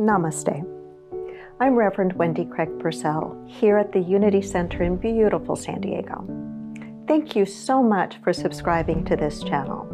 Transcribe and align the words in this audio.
Namaste. 0.00 0.66
I'm 1.60 1.74
Reverend 1.74 2.14
Wendy 2.14 2.46
Craig 2.46 2.70
Purcell 2.78 3.36
here 3.46 3.76
at 3.76 3.92
the 3.92 4.00
Unity 4.00 4.40
Center 4.40 4.82
in 4.82 4.96
beautiful 4.96 5.54
San 5.54 5.82
Diego. 5.82 6.24
Thank 7.06 7.36
you 7.36 7.44
so 7.44 7.82
much 7.82 8.16
for 8.24 8.32
subscribing 8.32 9.04
to 9.04 9.14
this 9.14 9.42
channel. 9.42 9.84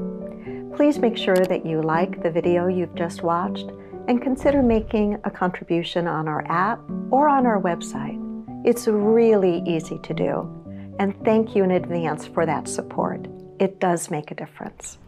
Please 0.76 1.00
make 1.00 1.16
sure 1.16 1.34
that 1.34 1.66
you 1.66 1.82
like 1.82 2.22
the 2.22 2.30
video 2.30 2.68
you've 2.68 2.94
just 2.94 3.24
watched 3.24 3.68
and 4.06 4.22
consider 4.22 4.62
making 4.62 5.18
a 5.24 5.30
contribution 5.30 6.06
on 6.06 6.28
our 6.28 6.46
app 6.48 6.78
or 7.10 7.28
on 7.28 7.44
our 7.44 7.60
website. 7.60 8.22
It's 8.64 8.86
really 8.86 9.60
easy 9.66 9.98
to 10.04 10.14
do. 10.14 10.94
And 11.00 11.20
thank 11.24 11.56
you 11.56 11.64
in 11.64 11.72
advance 11.72 12.28
for 12.28 12.46
that 12.46 12.68
support. 12.68 13.26
It 13.58 13.80
does 13.80 14.08
make 14.08 14.30
a 14.30 14.36
difference. 14.36 14.98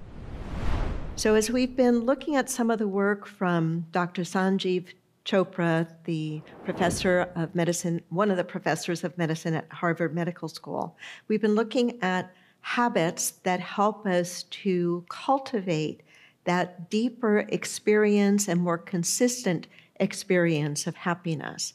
So, 1.18 1.34
as 1.34 1.50
we've 1.50 1.74
been 1.74 2.02
looking 2.02 2.36
at 2.36 2.48
some 2.48 2.70
of 2.70 2.78
the 2.78 2.86
work 2.86 3.26
from 3.26 3.86
Dr. 3.90 4.22
Sanjiv 4.22 4.92
Chopra, 5.24 5.88
the 6.04 6.40
professor 6.64 7.28
of 7.34 7.56
medicine, 7.56 8.02
one 8.10 8.30
of 8.30 8.36
the 8.36 8.45
professors 8.45 9.02
of 9.02 9.18
medicine 9.18 9.54
at 9.54 9.66
Harvard 9.73 10.14
Medical 10.14 10.48
School, 10.48 10.96
we've 11.26 11.40
been 11.40 11.56
looking 11.56 12.00
at 12.02 12.32
habits 12.60 13.32
that 13.42 13.59
help 13.59 14.06
us 14.06 14.45
to 14.45 15.04
cultivate 15.09 16.04
that 16.45 16.88
deeper 16.88 17.40
experience 17.48 18.46
and 18.46 18.60
more 18.60 18.78
consistent 18.78 19.66
experience 19.96 20.87
of 20.87 20.95
happiness. 20.95 21.74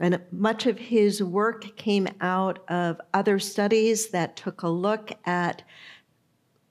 And 0.00 0.20
much 0.32 0.66
of 0.66 0.76
his 0.76 1.22
work 1.22 1.76
came 1.76 2.08
out 2.20 2.68
of 2.68 3.00
other 3.14 3.38
studies 3.38 4.08
that 4.08 4.34
took 4.34 4.62
a 4.62 4.68
look 4.68 5.12
at 5.24 5.62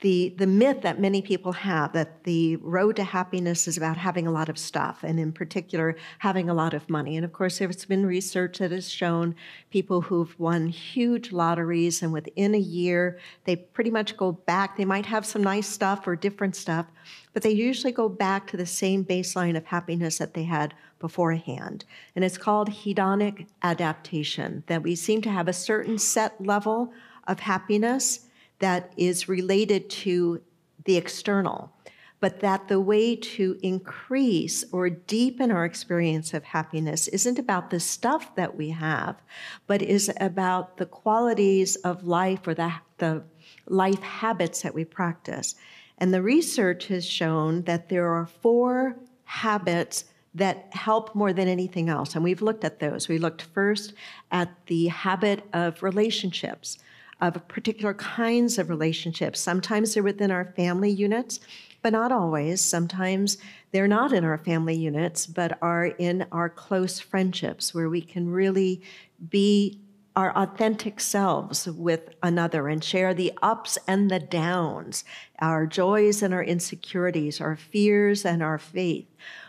the, 0.01 0.33
the 0.37 0.47
myth 0.47 0.81
that 0.81 0.99
many 0.99 1.21
people 1.21 1.51
have 1.51 1.93
that 1.93 2.23
the 2.23 2.55
road 2.57 2.95
to 2.95 3.03
happiness 3.03 3.67
is 3.67 3.77
about 3.77 3.97
having 3.97 4.25
a 4.25 4.31
lot 4.31 4.49
of 4.49 4.57
stuff, 4.57 5.03
and 5.03 5.19
in 5.19 5.31
particular, 5.31 5.95
having 6.17 6.49
a 6.49 6.55
lot 6.55 6.73
of 6.73 6.89
money. 6.89 7.15
And 7.15 7.23
of 7.23 7.31
course, 7.31 7.59
there's 7.59 7.85
been 7.85 8.05
research 8.05 8.57
that 8.57 8.71
has 8.71 8.89
shown 8.89 9.35
people 9.69 10.01
who've 10.01 10.37
won 10.39 10.69
huge 10.69 11.31
lotteries, 11.31 12.01
and 12.01 12.11
within 12.11 12.55
a 12.55 12.59
year, 12.59 13.19
they 13.45 13.55
pretty 13.55 13.91
much 13.91 14.17
go 14.17 14.31
back. 14.31 14.75
They 14.75 14.85
might 14.85 15.05
have 15.05 15.23
some 15.23 15.43
nice 15.43 15.67
stuff 15.67 16.07
or 16.07 16.15
different 16.15 16.55
stuff, 16.55 16.87
but 17.33 17.43
they 17.43 17.51
usually 17.51 17.93
go 17.93 18.09
back 18.09 18.47
to 18.47 18.57
the 18.57 18.65
same 18.65 19.05
baseline 19.05 19.55
of 19.55 19.67
happiness 19.67 20.17
that 20.17 20.33
they 20.33 20.43
had 20.43 20.73
beforehand. 20.97 21.85
And 22.15 22.25
it's 22.25 22.39
called 22.39 22.69
hedonic 22.69 23.45
adaptation, 23.61 24.63
that 24.65 24.81
we 24.81 24.95
seem 24.95 25.21
to 25.21 25.29
have 25.29 25.47
a 25.47 25.53
certain 25.53 25.99
set 25.99 26.43
level 26.43 26.91
of 27.27 27.41
happiness 27.41 28.27
that 28.61 28.93
is 28.97 29.27
related 29.29 29.89
to 29.89 30.41
the 30.85 30.97
external, 30.97 31.71
but 32.19 32.39
that 32.39 32.67
the 32.67 32.79
way 32.79 33.15
to 33.15 33.59
increase 33.61 34.63
or 34.71 34.89
deepen 34.89 35.51
our 35.51 35.65
experience 35.65 36.33
of 36.33 36.43
happiness 36.43 37.07
isn't 37.09 37.39
about 37.39 37.69
the 37.69 37.79
stuff 37.79 38.35
that 38.35 38.55
we 38.55 38.69
have, 38.69 39.21
but 39.67 39.81
is 39.81 40.11
about 40.19 40.77
the 40.77 40.85
qualities 40.85 41.75
of 41.77 42.05
life 42.05 42.47
or 42.47 42.53
the, 42.53 42.71
the 42.99 43.23
life 43.67 44.01
habits 44.01 44.61
that 44.61 44.73
we 44.73 44.85
practice. 44.85 45.55
And 45.97 46.13
the 46.13 46.21
research 46.21 46.87
has 46.87 47.05
shown 47.05 47.63
that 47.63 47.89
there 47.89 48.11
are 48.13 48.25
four 48.25 48.97
habits 49.23 50.05
that 50.33 50.67
help 50.71 51.13
more 51.13 51.33
than 51.33 51.47
anything 51.47 51.89
else. 51.89 52.15
And 52.15 52.23
we've 52.23 52.41
looked 52.41 52.63
at 52.63 52.79
those. 52.79 53.07
We 53.07 53.17
looked 53.17 53.41
first 53.41 53.93
at 54.31 54.49
the 54.67 54.87
habit 54.87 55.43
of 55.53 55.83
relationships 55.83 56.77
of 57.21 57.47
particular 57.47 57.93
kinds 57.93 58.57
of 58.57 58.69
relationships. 58.69 59.39
Sometimes 59.39 59.93
they're 59.93 60.03
within 60.03 60.31
our 60.31 60.45
family 60.55 60.89
units, 60.89 61.39
but 61.81 61.93
not 61.93 62.11
always. 62.11 62.61
Sometimes 62.61 63.37
they're 63.71 63.87
not 63.87 64.11
in 64.11 64.23
our 64.23 64.37
family 64.37 64.75
units, 64.75 65.27
but 65.27 65.57
are 65.61 65.85
in 65.85 66.25
our 66.31 66.49
close 66.49 66.99
friendships 66.99 67.73
where 67.73 67.89
we 67.89 68.01
can 68.01 68.29
really 68.29 68.81
be 69.29 69.79
our 70.15 70.35
authentic 70.35 70.99
selves 70.99 71.67
with 71.67 72.09
another 72.21 72.67
and 72.67 72.83
share 72.83 73.13
the 73.13 73.31
ups 73.41 73.77
and 73.87 74.11
the 74.11 74.19
downs, 74.19 75.05
our 75.39 75.65
joys 75.65 76.21
and 76.21 76.33
our 76.33 76.43
insecurities, 76.43 77.39
our 77.39 77.55
fears 77.55 78.25
and 78.25 78.43
our 78.43 78.57
faith 78.57 79.07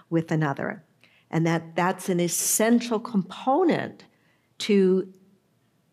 with 0.09 0.31
another. 0.31 0.84
And 1.31 1.47
that 1.47 1.75
that's 1.75 2.09
an 2.09 2.21
essential 2.21 3.00
component 3.00 4.04
to 4.59 5.12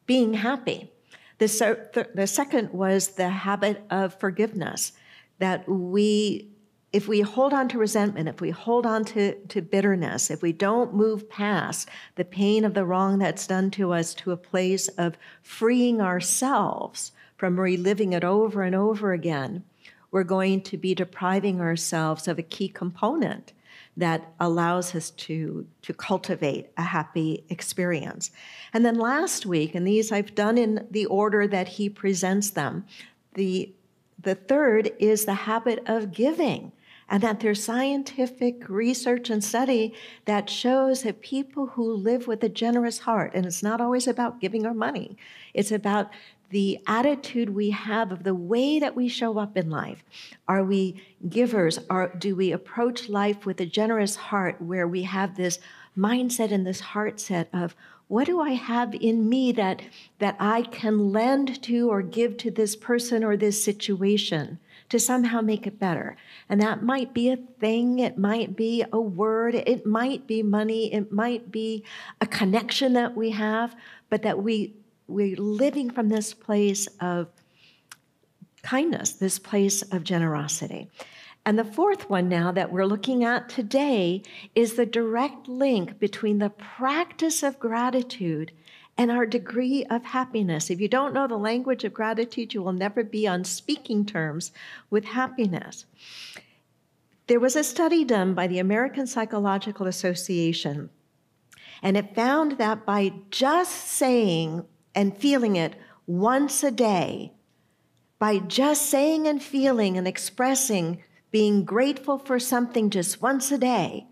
being 0.06 0.36
happy. 0.36 0.92
The, 1.40 1.48
so, 1.48 1.78
the 2.14 2.28
second 2.28 2.72
was 2.72 3.10
the 3.10 3.30
habit 3.30 3.84
of 3.90 4.20
forgiveness, 4.20 4.92
that 5.40 5.68
we, 5.68 6.50
if 6.92 7.08
we 7.08 7.22
hold 7.22 7.54
on 7.54 7.70
to 7.70 7.78
resentment, 7.78 8.28
if 8.28 8.42
we 8.42 8.50
hold 8.50 8.86
on 8.86 9.06
to, 9.06 9.36
to 9.48 9.62
bitterness, 9.62 10.30
if 10.30 10.42
we 10.42 10.52
don't 10.52 10.94
move 10.94 11.30
past 11.30 11.88
the 12.16 12.26
pain 12.26 12.66
of 12.66 12.74
the 12.74 12.86
wrong 12.86 13.20
that's 13.20 13.48
done 13.48 13.72
to 13.72 13.94
us 13.94 14.14
to 14.16 14.32
a 14.32 14.38
place 14.38 14.90
of 14.90 15.18
freeing 15.42 16.02
ourselves 16.02 17.14
from 17.38 17.58
reliving 17.58 18.12
it 18.12 18.26
over 18.26 18.62
and 18.62 18.76
over 18.76 19.14
again, 19.14 19.64
we're 20.12 20.24
going 20.24 20.62
to 20.62 20.78
be 20.78 20.94
depriving 20.94 21.62
ourselves 21.62 22.28
of 22.28 22.38
a 22.38 22.44
key 22.44 22.68
component 22.68 23.54
that 24.00 24.34
allows 24.40 24.96
us 24.96 25.12
to, 25.12 25.68
to 25.82 25.94
cultivate 25.94 26.70
a 26.78 26.82
happy 26.82 27.44
experience. 27.50 28.32
And 28.74 28.86
then 28.86 28.96
last 28.96 29.46
week, 29.46 29.76
and 29.76 29.86
these 29.86 30.12
I've 30.12 30.34
done 30.34 30.58
in 30.58 30.88
the 30.90 31.06
order 31.06 31.46
that 31.48 31.68
he 31.68 31.90
presents 31.90 32.50
them, 32.52 32.86
the, 33.34 33.74
the 34.18 34.36
third 34.36 34.92
is 35.00 35.26
the 35.26 35.34
habit 35.34 35.84
of 35.86 36.14
giving. 36.14 36.72
And 37.12 37.24
that 37.24 37.40
there's 37.40 37.64
scientific 37.64 38.70
research 38.70 39.30
and 39.32 39.44
study 39.44 39.96
that 40.26 40.50
shows 40.50 41.02
that 41.04 41.22
people 41.22 41.66
who 41.66 41.92
live 41.92 42.28
with 42.28 42.44
a 42.44 42.50
generous 42.50 43.00
heart, 43.00 43.32
and 43.34 43.46
it's 43.46 43.64
not 43.64 43.82
always 43.82 44.08
about 44.08 44.40
giving 44.40 44.66
our 44.66 44.76
money, 44.76 45.18
it's 45.54 45.72
about 45.72 46.12
the 46.50 46.80
attitude 46.88 47.50
we 47.50 47.70
have 47.70 48.12
of 48.12 48.24
the 48.24 48.34
way 48.34 48.80
that 48.80 48.96
we 48.96 49.08
show 49.08 49.38
up 49.38 49.56
in 49.56 49.70
life. 49.70 50.04
Are 50.48 50.64
we 50.64 51.04
givers? 51.28 51.80
Or 51.90 52.14
do 52.18 52.36
we 52.36 52.52
approach 52.52 53.10
life 53.10 53.46
with 53.46 53.62
a 53.62 53.66
generous 53.66 54.16
heart 54.16 54.62
where 54.62 54.88
we 54.88 55.04
have 55.04 55.36
this 55.36 55.60
mindset 55.98 56.52
and 56.52 56.66
this 56.66 56.80
heart 56.80 57.20
set 57.20 57.50
of 57.54 57.76
what 58.08 58.26
do 58.26 58.42
I 58.42 58.54
have 58.54 58.96
in 58.96 59.30
me 59.30 59.52
that, 59.52 59.84
that 60.18 60.36
I 60.40 60.64
can 60.64 61.12
lend 61.12 61.62
to 61.64 61.92
or 61.92 62.02
give 62.02 62.38
to 62.38 62.50
this 62.50 62.76
person 62.76 63.24
or 63.24 63.38
this 63.38 63.64
situation 63.64 64.58
to 64.90 65.00
somehow 65.00 65.42
make 65.42 65.68
it 65.68 65.80
better? 65.80 66.18
And 66.50 66.60
that 66.60 66.82
might 66.82 67.14
be 67.14 67.30
a 67.30 67.38
thing, 67.38 68.00
it 68.00 68.18
might 68.18 68.56
be 68.56 68.84
a 68.92 69.00
word, 69.00 69.54
it 69.54 69.86
might 69.86 70.26
be 70.26 70.42
money, 70.42 70.92
it 70.92 71.12
might 71.12 71.52
be 71.52 71.84
a 72.20 72.26
connection 72.26 72.94
that 72.94 73.16
we 73.16 73.30
have, 73.30 73.76
but 74.10 74.24
that 74.24 74.42
we 74.42 74.74
we're 75.10 75.36
living 75.38 75.90
from 75.90 76.10
this 76.10 76.34
place 76.34 76.88
of 77.00 77.28
kindness, 78.62 79.14
this 79.14 79.40
place 79.40 79.82
of 79.82 80.04
generosity. 80.04 80.90
And 81.46 81.58
the 81.58 81.66
fourth 81.66 82.10
one 82.10 82.30
now 82.30 82.52
that 82.52 82.72
we're 82.72 82.86
looking 82.86 83.24
at 83.24 83.50
today 83.50 84.22
is 84.54 84.74
the 84.74 84.86
direct 84.86 85.48
link 85.48 85.98
between 85.98 86.38
the 86.38 86.50
practice 86.50 87.42
of 87.42 87.60
gratitude 87.60 88.52
and 88.98 89.10
our 89.10 89.26
degree 89.26 89.86
of 89.86 90.04
happiness. 90.04 90.70
If 90.70 90.82
you 90.82 90.90
don't 90.90 91.14
know 91.14 91.26
the 91.26 91.38
language 91.38 91.86
of 91.86 91.94
gratitude, 91.94 92.54
you 92.54 92.62
will 92.62 92.74
never 92.74 93.04
be 93.04 93.26
on 93.26 93.46
speaking 93.46 94.06
terms 94.06 94.52
with 94.90 95.06
happiness. 95.06 95.86
There 97.28 97.40
was 97.40 97.56
a 97.56 97.64
study 97.64 98.04
done 98.04 98.34
by 98.34 98.48
the 98.48 98.60
American 98.60 99.08
Psychological 99.08 99.88
Association, 99.88 100.90
and 101.82 101.96
it 101.96 102.14
found 102.14 102.58
that 102.58 102.86
by 102.86 103.14
just 103.32 103.72
saying 103.72 104.66
and 104.96 105.18
feeling 105.18 105.56
it 105.56 105.76
once 106.08 106.64
a 106.64 106.72
day, 106.72 107.34
by 108.18 108.40
just 108.40 108.90
saying 108.90 109.28
and 109.28 109.42
feeling 109.42 109.98
and 109.98 110.08
expressing 110.08 111.04
being 111.32 111.64
grateful 111.64 112.18
for 112.18 112.40
something 112.40 112.90
just 112.90 113.22
once 113.22 113.52
a 113.52 113.58
day, 113.58 114.08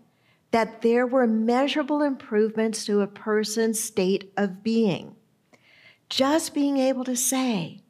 that 0.50 0.80
there 0.82 1.06
were 1.06 1.26
measurable 1.26 2.02
improvements 2.02 2.84
to 2.86 3.00
a 3.00 3.06
person's 3.06 3.78
state 3.78 4.32
of 4.36 4.62
being. 4.62 5.14
Just 6.08 6.54
being 6.54 6.78
able 6.78 7.04
to 7.04 7.16
say, 7.16 7.82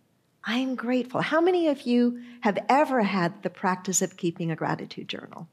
I 0.43 0.59
am 0.59 0.75
grateful. 0.75 1.21
How 1.21 1.41
many 1.41 1.69
of 1.69 1.83
you 1.83 2.21
have 2.41 2.59
ever 2.69 3.03
had 3.03 3.43
the 3.43 3.51
practice 3.51 4.03
of 4.03 4.17
keeping 4.17 4.51
a 4.51 4.57
gratitude 4.57 5.09
journal? 5.09 5.47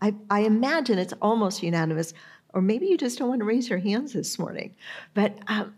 I, 0.00 0.14
I 0.30 0.40
imagine 0.40 0.98
it's 0.98 1.14
almost 1.22 1.62
unanimous, 1.62 2.12
or 2.52 2.60
maybe 2.60 2.86
you 2.86 2.98
just 2.98 3.18
don't 3.18 3.28
want 3.28 3.40
to 3.40 3.46
raise 3.46 3.70
your 3.70 3.78
hands 3.78 4.12
this 4.12 4.38
morning. 4.38 4.76
But 5.14 5.38
um, 5.46 5.74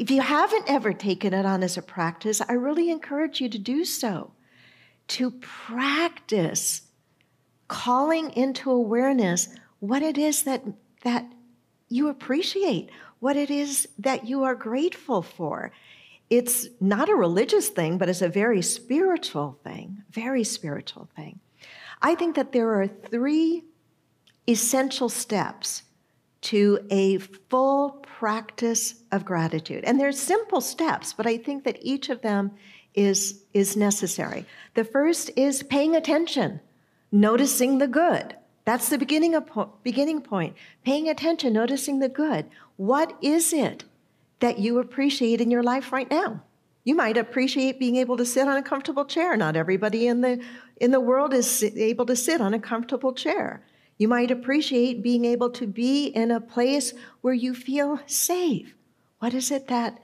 if 0.00 0.10
you 0.10 0.20
haven't 0.20 0.68
ever 0.68 0.92
taken 0.92 1.32
it 1.32 1.46
on 1.46 1.62
as 1.62 1.76
a 1.76 1.82
practice, 1.82 2.40
I 2.48 2.52
really 2.54 2.90
encourage 2.90 3.40
you 3.40 3.48
to 3.48 3.58
do 3.58 3.84
so. 3.84 4.32
To 5.08 5.30
practice 5.30 6.82
calling 7.68 8.30
into 8.30 8.70
awareness 8.70 9.48
what 9.80 10.02
it 10.02 10.18
is 10.18 10.44
that, 10.44 10.64
that 11.02 11.26
you 11.88 12.08
appreciate, 12.08 12.90
what 13.20 13.36
it 13.36 13.50
is 13.50 13.88
that 13.98 14.26
you 14.26 14.44
are 14.44 14.54
grateful 14.54 15.22
for. 15.22 15.72
It's 16.30 16.68
not 16.80 17.08
a 17.08 17.14
religious 17.14 17.68
thing, 17.68 17.98
but 17.98 18.08
it's 18.08 18.22
a 18.22 18.28
very 18.28 18.62
spiritual 18.62 19.58
thing, 19.62 20.02
very 20.10 20.44
spiritual 20.44 21.08
thing. 21.14 21.40
I 22.02 22.14
think 22.14 22.36
that 22.36 22.52
there 22.52 22.80
are 22.80 22.86
three 22.86 23.64
essential 24.48 25.08
steps 25.08 25.82
to 26.44 26.78
a 26.90 27.18
full 27.18 28.04
practice 28.18 28.96
of 29.12 29.24
gratitude. 29.24 29.82
And 29.84 29.98
there's 29.98 30.18
simple 30.18 30.60
steps, 30.60 31.12
but 31.12 31.26
I 31.26 31.38
think 31.38 31.64
that 31.64 31.78
each 31.80 32.10
of 32.10 32.20
them 32.20 32.52
is, 32.94 33.42
is 33.54 33.76
necessary. 33.76 34.44
The 34.74 34.84
first 34.84 35.30
is 35.36 35.62
paying 35.62 35.96
attention, 35.96 36.60
noticing 37.10 37.78
the 37.78 37.88
good. 37.88 38.36
That's 38.66 38.90
the 38.90 38.98
beginning, 38.98 39.34
of 39.34 39.46
po- 39.46 39.72
beginning 39.82 40.20
point. 40.20 40.54
Paying 40.84 41.08
attention, 41.08 41.54
noticing 41.54 41.98
the 41.98 42.08
good. 42.10 42.46
What 42.76 43.16
is 43.22 43.52
it 43.52 43.84
that 44.40 44.58
you 44.58 44.78
appreciate 44.78 45.40
in 45.40 45.50
your 45.50 45.62
life 45.62 45.92
right 45.92 46.10
now? 46.10 46.42
You 46.84 46.94
might 46.94 47.16
appreciate 47.16 47.78
being 47.78 47.96
able 47.96 48.18
to 48.18 48.26
sit 48.26 48.46
on 48.46 48.58
a 48.58 48.62
comfortable 48.62 49.06
chair. 49.06 49.34
Not 49.36 49.56
everybody 49.56 50.06
in 50.06 50.20
the, 50.20 50.42
in 50.76 50.90
the 50.90 51.00
world 51.00 51.32
is 51.32 51.62
able 51.62 52.04
to 52.06 52.16
sit 52.16 52.42
on 52.42 52.52
a 52.52 52.58
comfortable 52.58 53.14
chair. 53.14 53.62
You 53.96 54.08
might 54.08 54.30
appreciate 54.30 55.02
being 55.02 55.24
able 55.24 55.50
to 55.50 55.66
be 55.66 56.06
in 56.06 56.30
a 56.30 56.40
place 56.40 56.92
where 57.20 57.34
you 57.34 57.54
feel 57.54 58.00
safe. 58.06 58.74
What 59.20 59.34
is 59.34 59.50
it 59.50 59.68
that 59.68 60.00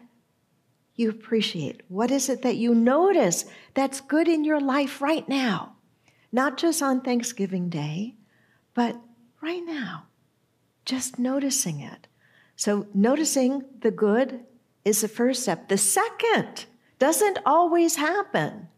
you 0.94 1.10
appreciate? 1.10 1.82
What 1.88 2.10
is 2.10 2.28
it 2.28 2.42
that 2.42 2.56
you 2.56 2.74
notice 2.74 3.44
that's 3.74 4.00
good 4.00 4.28
in 4.28 4.44
your 4.44 4.60
life 4.60 5.00
right 5.00 5.28
now? 5.28 5.76
Not 6.30 6.56
just 6.56 6.82
on 6.82 7.00
Thanksgiving 7.00 7.68
Day, 7.68 8.14
but 8.74 8.96
right 9.40 9.64
now. 9.64 10.04
Just 10.84 11.18
noticing 11.18 11.80
it. 11.80 12.06
So, 12.56 12.86
noticing 12.94 13.64
the 13.80 13.90
good 13.90 14.40
is 14.84 15.00
the 15.00 15.08
first 15.08 15.42
step. 15.42 15.68
The 15.68 15.78
second 15.78 16.66
doesn't 16.98 17.38
always 17.46 17.96
happen. 17.96 18.68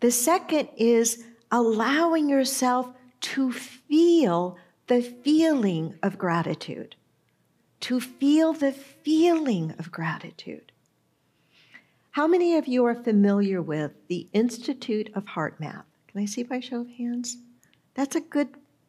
The 0.00 0.10
second 0.10 0.68
is 0.76 1.24
allowing 1.50 2.28
yourself 2.28 2.92
to 3.20 3.52
feel 3.52 4.58
the 4.86 5.02
feeling 5.02 5.94
of 6.02 6.18
gratitude. 6.18 6.96
To 7.80 8.00
feel 8.00 8.52
the 8.52 8.72
feeling 8.72 9.74
of 9.78 9.92
gratitude. 9.92 10.72
How 12.12 12.26
many 12.26 12.56
of 12.56 12.66
you 12.66 12.84
are 12.86 12.94
familiar 12.94 13.62
with 13.62 13.92
the 14.08 14.28
Institute 14.32 15.10
of 15.14 15.24
HeartMath? 15.24 15.84
Can 16.08 16.20
I 16.20 16.24
see 16.24 16.42
by 16.42 16.60
show 16.60 16.80
of 16.80 16.90
hands? 16.90 17.36
That's 17.94 18.16
a 18.16 18.20
good 18.20 18.48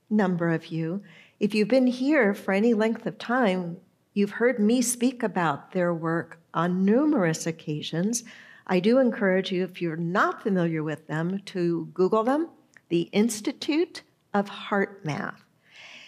number 0.10 0.50
of 0.50 0.68
you. 0.68 1.04
If 1.39 1.54
you've 1.54 1.68
been 1.68 1.88
here 1.88 2.33
for 2.33 2.51
any 2.51 2.74
length 2.74 3.06
of 3.06 3.18
time, 3.18 3.78
you've 4.13 4.31
heard 4.31 4.60
me 4.60 4.81
speak 4.81 5.24
about 5.24 5.72
their 5.72 5.94
work 5.94 6.39
on 6.54 6.83
numerous 6.83 7.45
occasions. 7.45 8.24
I 8.68 8.80
do 8.80 8.98
encourage 8.98 9.51
you, 9.51 9.63
if 9.63 9.81
you're 9.81 9.95
not 9.95 10.42
familiar 10.42 10.83
with 10.83 11.07
them, 11.07 11.39
to 11.45 11.89
Google 11.94 12.24
them, 12.24 12.50
the 12.89 13.04
Institute 13.12 14.01
of 14.33 14.50
HeartMath. 14.50 15.36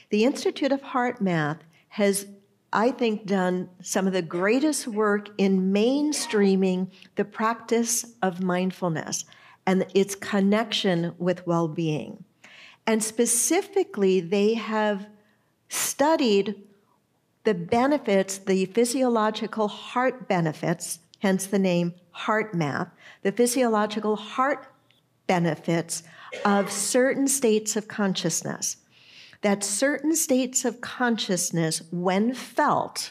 The 0.10 0.24
Institute 0.24 0.72
of 0.72 0.81
HeartMath 0.81 1.60
has, 1.90 2.28
I 2.72 2.92
think, 2.92 3.25
done 3.25 3.70
some 3.81 4.08
of 4.08 4.14
the 4.14 4.22
greatest 4.22 4.88
work 4.88 5.30
in 5.38 5.74
mainstreaming 5.74 6.92
the 7.16 7.25
practice 7.25 8.06
of 8.22 8.44
mindfulness 8.44 9.25
and 9.66 9.86
its 9.94 10.16
connection 10.16 11.14
with 11.18 11.46
well 11.48 11.68
being. 11.68 12.24
And 12.86 13.04
specifically, 13.04 14.20
they 14.20 14.56
have 14.56 15.08
studied 15.70 16.56
the 17.44 17.54
benefits, 17.54 18.38
the 18.38 18.66
physiological 18.66 19.68
heart 19.68 20.28
benefits, 20.28 21.00
hence 21.20 21.46
the 21.46 21.60
name 21.60 21.94
HeartMath, 22.16 22.92
the 23.22 23.31
physiological 23.31 24.16
heart 24.16 24.73
benefits 25.34 26.04
of 26.46 26.72
certain 26.72 27.28
states 27.28 27.76
of 27.76 27.88
consciousness. 27.88 28.78
That 29.42 29.64
certain 29.64 30.16
states 30.16 30.64
of 30.64 30.80
consciousness, 30.80 31.82
when 31.92 32.36
felt, 32.36 33.10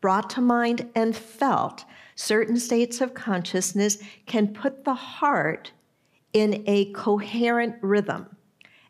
brought 0.00 0.30
to 0.30 0.40
mind 0.40 0.88
and 0.94 1.14
felt, 1.14 1.84
certain 2.14 2.58
states 2.58 3.02
of 3.02 3.12
consciousness 3.12 3.98
can 4.24 4.54
put 4.54 4.84
the 4.84 4.94
heart 4.94 5.72
in 6.32 6.64
a 6.66 6.90
coherent 6.92 7.74
rhythm. 7.82 8.34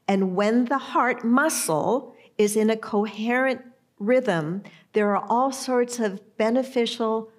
And 0.07 0.37
when 0.37 0.67
the 0.67 0.79
heart 0.79 1.25
muscle 1.25 2.15
is 2.39 2.55
in 2.55 2.71
a 2.71 2.77
coherent 2.77 3.63
rhythm, 3.99 4.63
there 4.93 5.17
are 5.17 5.27
all 5.29 5.51
sorts 5.51 5.99
of 5.99 6.37
beneficial 6.39 7.33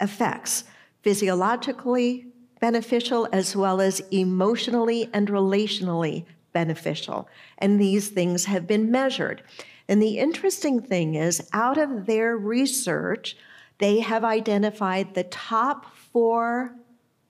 effects, 0.00 0.62
physiologically, 1.02 2.27
beneficial 2.60 3.28
as 3.32 3.54
well 3.54 3.80
as 3.80 4.00
emotionally 4.10 5.08
and 5.12 5.28
relationally 5.28 6.24
beneficial. 6.52 7.28
And 7.58 7.80
these 7.80 8.08
things 8.08 8.46
have 8.46 8.66
been 8.66 8.90
measured. 8.90 9.42
And 9.88 10.02
the 10.02 10.18
interesting 10.18 10.80
thing 10.80 11.14
is, 11.14 11.48
out 11.52 11.78
of 11.78 12.06
their 12.06 12.36
research, 12.36 13.36
they 13.78 14.00
have 14.00 14.24
identified 14.24 15.14
the 15.14 15.24
top 15.24 15.94
four 16.12 16.74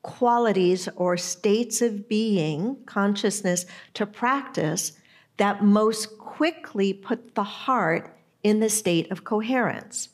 qualities 0.03 0.89
or 0.97 1.17
states 1.17 1.83
of 1.83 2.09
being, 2.09 2.77
consciousness, 2.87 3.67
to 3.95 4.07
practice 4.07 4.93
that 5.37 5.63
most 5.63 6.19
quickly 6.19 6.93
put 6.93 7.35
the 7.35 7.45
heart 7.45 8.17
in 8.43 8.61
the 8.61 8.69
state 8.71 9.11
of 9.11 9.25
coherence. 9.25 10.09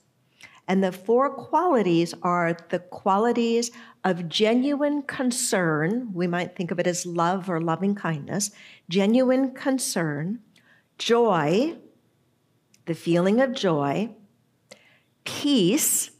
And 0.66 0.82
the 0.82 0.92
four 0.92 1.30
qualities 1.30 2.14
are 2.22 2.56
the 2.70 2.78
qualities 2.78 3.70
of 4.02 4.28
genuine 4.28 5.02
concern. 5.02 6.10
We 6.14 6.26
might 6.26 6.56
think 6.56 6.70
of 6.70 6.78
it 6.78 6.86
as 6.86 7.04
love 7.04 7.50
or 7.50 7.60
loving 7.60 7.94
kindness, 7.94 8.50
genuine 8.88 9.52
concern, 9.52 10.40
joy, 10.98 11.76
the 12.86 12.94
feeling 12.94 13.40
of 13.40 13.52
joy, 13.52 14.10
peace, 15.24 16.10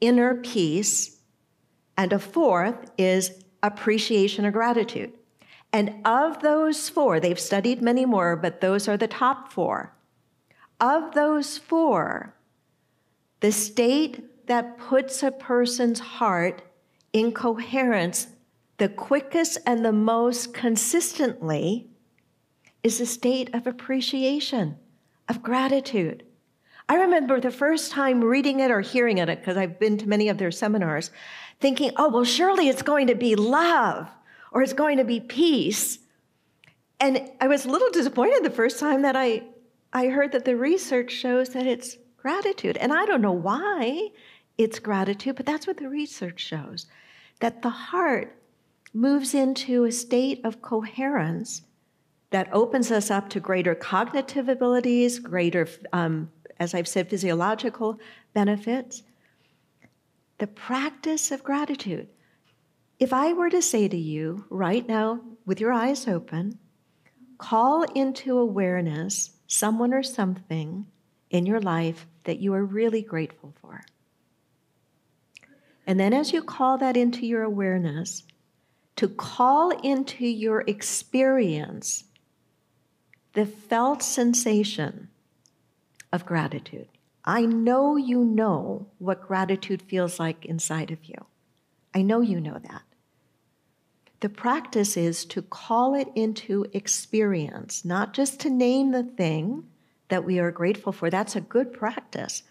inner 0.00 0.34
peace, 0.34 1.20
and 1.96 2.12
a 2.12 2.18
fourth 2.18 2.90
is 2.98 3.44
appreciation 3.62 4.44
or 4.44 4.50
gratitude. 4.50 5.12
And 5.72 5.94
of 6.04 6.40
those 6.40 6.88
four, 6.88 7.18
they've 7.18 7.38
studied 7.38 7.82
many 7.82 8.06
more, 8.06 8.36
but 8.36 8.60
those 8.60 8.86
are 8.86 8.96
the 8.96 9.08
top 9.08 9.52
four. 9.52 9.92
Of 10.80 11.14
those 11.14 11.58
four, 11.58 12.34
the 13.40 13.52
state 13.52 14.46
that 14.46 14.78
puts 14.78 15.22
a 15.22 15.30
person's 15.30 16.00
heart 16.00 16.62
in 17.12 17.32
coherence 17.32 18.28
the 18.78 18.88
quickest 18.88 19.58
and 19.66 19.84
the 19.84 19.92
most 19.92 20.52
consistently 20.52 21.88
is 22.82 23.00
a 23.00 23.06
state 23.06 23.54
of 23.54 23.66
appreciation, 23.66 24.76
of 25.28 25.42
gratitude. 25.42 26.24
I 26.88 26.96
remember 26.96 27.40
the 27.40 27.50
first 27.50 27.92
time 27.92 28.22
reading 28.22 28.60
it 28.60 28.70
or 28.70 28.80
hearing 28.80 29.18
it, 29.18 29.26
because 29.26 29.56
I've 29.56 29.78
been 29.78 29.96
to 29.98 30.08
many 30.08 30.28
of 30.28 30.38
their 30.38 30.50
seminars, 30.50 31.10
thinking, 31.60 31.92
oh, 31.96 32.10
well, 32.10 32.24
surely 32.24 32.68
it's 32.68 32.82
going 32.82 33.06
to 33.06 33.14
be 33.14 33.36
love 33.36 34.08
or 34.52 34.62
it's 34.62 34.72
going 34.72 34.98
to 34.98 35.04
be 35.04 35.20
peace. 35.20 35.98
And 37.00 37.30
I 37.40 37.48
was 37.48 37.64
a 37.64 37.70
little 37.70 37.90
disappointed 37.90 38.44
the 38.44 38.50
first 38.50 38.78
time 38.78 39.02
that 39.02 39.16
I, 39.16 39.44
I 39.92 40.08
heard 40.08 40.32
that 40.32 40.44
the 40.44 40.56
research 40.56 41.12
shows 41.12 41.50
that 41.50 41.66
it's 41.66 41.96
gratitude. 42.24 42.78
And 42.78 42.90
I 42.90 43.04
don't 43.04 43.20
know 43.20 43.32
why 43.32 44.08
it's 44.56 44.78
gratitude, 44.78 45.36
but 45.36 45.44
that's 45.44 45.66
what 45.66 45.76
the 45.76 45.90
research 45.90 46.40
shows 46.40 46.86
that 47.40 47.60
the 47.60 47.68
heart 47.68 48.34
moves 48.94 49.34
into 49.34 49.84
a 49.84 49.92
state 49.92 50.40
of 50.42 50.62
coherence 50.62 51.60
that 52.30 52.48
opens 52.50 52.90
us 52.90 53.10
up 53.10 53.28
to 53.28 53.40
greater 53.40 53.74
cognitive 53.74 54.48
abilities, 54.48 55.18
greater, 55.18 55.68
um, 55.92 56.30
as 56.58 56.72
I've 56.72 56.88
said, 56.88 57.10
physiological 57.10 58.00
benefits. 58.32 59.02
The 60.38 60.46
practice 60.46 61.30
of 61.30 61.44
gratitude. 61.44 62.08
If 62.98 63.12
I 63.12 63.34
were 63.34 63.50
to 63.50 63.60
say 63.60 63.86
to 63.86 63.98
you 63.98 64.46
right 64.48 64.88
now, 64.88 65.20
with 65.44 65.60
your 65.60 65.74
eyes 65.74 66.08
open, 66.08 66.58
call 67.36 67.82
into 67.94 68.38
awareness 68.38 69.32
someone 69.46 69.92
or 69.92 70.02
something 70.02 70.86
in 71.28 71.44
your 71.44 71.60
life 71.60 72.06
that 72.24 72.38
you 72.38 72.54
are 72.54 72.64
really 72.64 73.02
grateful 73.02 73.54
for. 73.60 73.84
And 75.86 76.00
then, 76.00 76.12
as 76.12 76.32
you 76.32 76.42
call 76.42 76.78
that 76.78 76.96
into 76.96 77.26
your 77.26 77.42
awareness, 77.42 78.24
to 78.96 79.08
call 79.08 79.70
into 79.80 80.26
your 80.26 80.64
experience 80.66 82.04
the 83.34 83.44
felt 83.44 84.02
sensation 84.02 85.08
of 86.12 86.24
gratitude. 86.24 86.88
I 87.24 87.46
know 87.46 87.96
you 87.96 88.24
know 88.24 88.86
what 88.98 89.26
gratitude 89.26 89.82
feels 89.82 90.20
like 90.20 90.44
inside 90.44 90.90
of 90.90 91.04
you. 91.04 91.16
I 91.94 92.02
know 92.02 92.20
you 92.20 92.40
know 92.40 92.58
that. 92.62 92.82
The 94.20 94.28
practice 94.28 94.96
is 94.96 95.24
to 95.26 95.42
call 95.42 95.94
it 95.94 96.08
into 96.14 96.66
experience, 96.72 97.84
not 97.84 98.14
just 98.14 98.40
to 98.40 98.50
name 98.50 98.92
the 98.92 99.02
thing 99.02 99.64
that 100.08 100.24
we 100.24 100.38
are 100.38 100.50
grateful 100.50 100.92
for. 100.92 101.10
That's 101.10 101.36
a 101.36 101.40
good 101.40 101.72
practice. 101.72 102.42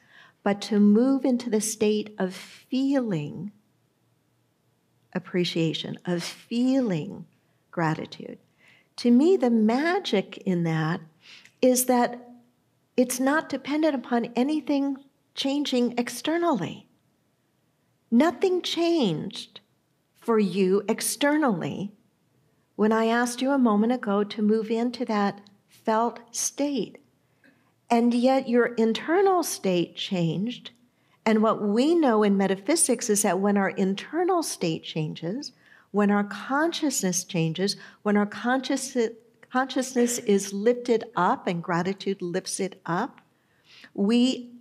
But 0.44 0.62
to 0.64 0.80
move 0.80 1.24
into 1.26 1.50
the 1.50 1.62
state 1.62 2.14
of 2.18 2.34
feeling 2.34 3.52
appreciation, 5.14 5.98
of 6.06 6.24
feeling 6.24 7.26
gratitude. 7.72 8.40
To 8.98 9.12
me, 9.12 9.38
the 9.38 9.50
magic 9.50 10.38
in 10.40 10.64
that 10.64 11.02
is 11.62 11.86
that 11.86 12.30
it's 12.98 13.20
not 13.20 13.50
dependent 13.50 13.96
upon 13.96 14.26
anything 14.36 14.98
changing 15.34 15.96
externally. 15.98 16.88
Nothing 18.12 18.62
changed 18.62 19.62
for 20.20 20.38
you 20.38 20.84
externally 20.88 21.92
when 22.76 22.92
I 22.92 23.06
asked 23.06 23.42
you 23.42 23.52
a 23.52 23.58
moment 23.58 23.92
ago 23.92 24.24
to 24.24 24.42
move 24.42 24.70
into 24.70 25.06
that 25.06 25.42
felt 25.68 26.20
state. 26.32 26.98
And 27.90 28.14
yet 28.14 28.50
your 28.50 28.68
internal 28.76 29.44
state 29.44 29.96
changed. 29.96 30.72
And 31.26 31.42
what 31.42 31.62
we 31.62 31.96
know 31.96 32.24
in 32.24 32.38
metaphysics 32.38 33.10
is 33.10 33.22
that 33.22 33.40
when 33.40 33.58
our 33.58 33.70
internal 33.70 34.44
state 34.44 34.84
changes, 34.84 35.52
when 35.92 36.12
our 36.12 36.24
consciousness 36.24 37.24
changes, 37.24 37.78
when 38.02 38.18
our 38.18 38.26
consciousness, 38.26 39.12
consciousness 39.52 40.18
is 40.20 40.52
lifted 40.52 41.04
up 41.16 41.48
and 41.48 41.64
gratitude 41.64 42.22
lifts 42.22 42.60
it 42.60 42.82
up, 42.86 43.22
we 43.94 44.52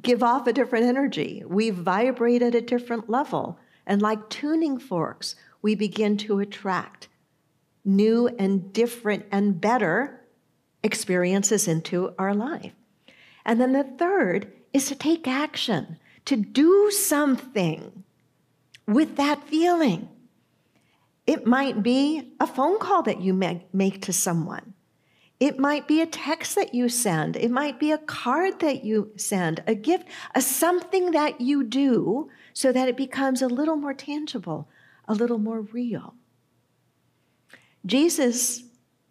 give 0.00 0.22
off 0.22 0.46
a 0.46 0.52
different 0.52 0.86
energy. 0.86 1.42
We 1.46 1.70
vibrate 1.70 2.42
at 2.42 2.54
a 2.54 2.60
different 2.60 3.10
level. 3.10 3.58
And 3.86 4.00
like 4.00 4.28
tuning 4.30 4.78
forks, 4.78 5.34
we 5.62 5.74
begin 5.74 6.16
to 6.18 6.38
attract 6.40 7.08
new 7.84 8.28
and 8.38 8.72
different 8.72 9.26
and 9.30 9.60
better 9.60 10.19
experiences 10.82 11.68
into 11.68 12.14
our 12.18 12.34
life. 12.34 12.72
And 13.44 13.60
then 13.60 13.72
the 13.72 13.84
third 13.84 14.52
is 14.72 14.86
to 14.88 14.94
take 14.94 15.26
action, 15.26 15.98
to 16.26 16.36
do 16.36 16.90
something 16.90 18.04
with 18.86 19.16
that 19.16 19.46
feeling. 19.46 20.08
It 21.26 21.46
might 21.46 21.82
be 21.82 22.32
a 22.40 22.46
phone 22.46 22.78
call 22.78 23.02
that 23.02 23.20
you 23.20 23.32
make 23.34 24.02
to 24.02 24.12
someone. 24.12 24.74
It 25.38 25.58
might 25.58 25.88
be 25.88 26.02
a 26.02 26.06
text 26.06 26.54
that 26.56 26.74
you 26.74 26.88
send. 26.90 27.36
It 27.36 27.50
might 27.50 27.80
be 27.80 27.92
a 27.92 27.98
card 27.98 28.60
that 28.60 28.84
you 28.84 29.10
send, 29.16 29.62
a 29.66 29.74
gift, 29.74 30.06
a 30.34 30.42
something 30.42 31.12
that 31.12 31.40
you 31.40 31.64
do 31.64 32.28
so 32.52 32.72
that 32.72 32.88
it 32.88 32.96
becomes 32.96 33.40
a 33.40 33.48
little 33.48 33.76
more 33.76 33.94
tangible, 33.94 34.68
a 35.08 35.14
little 35.14 35.38
more 35.38 35.62
real. 35.62 36.14
Jesus 37.86 38.64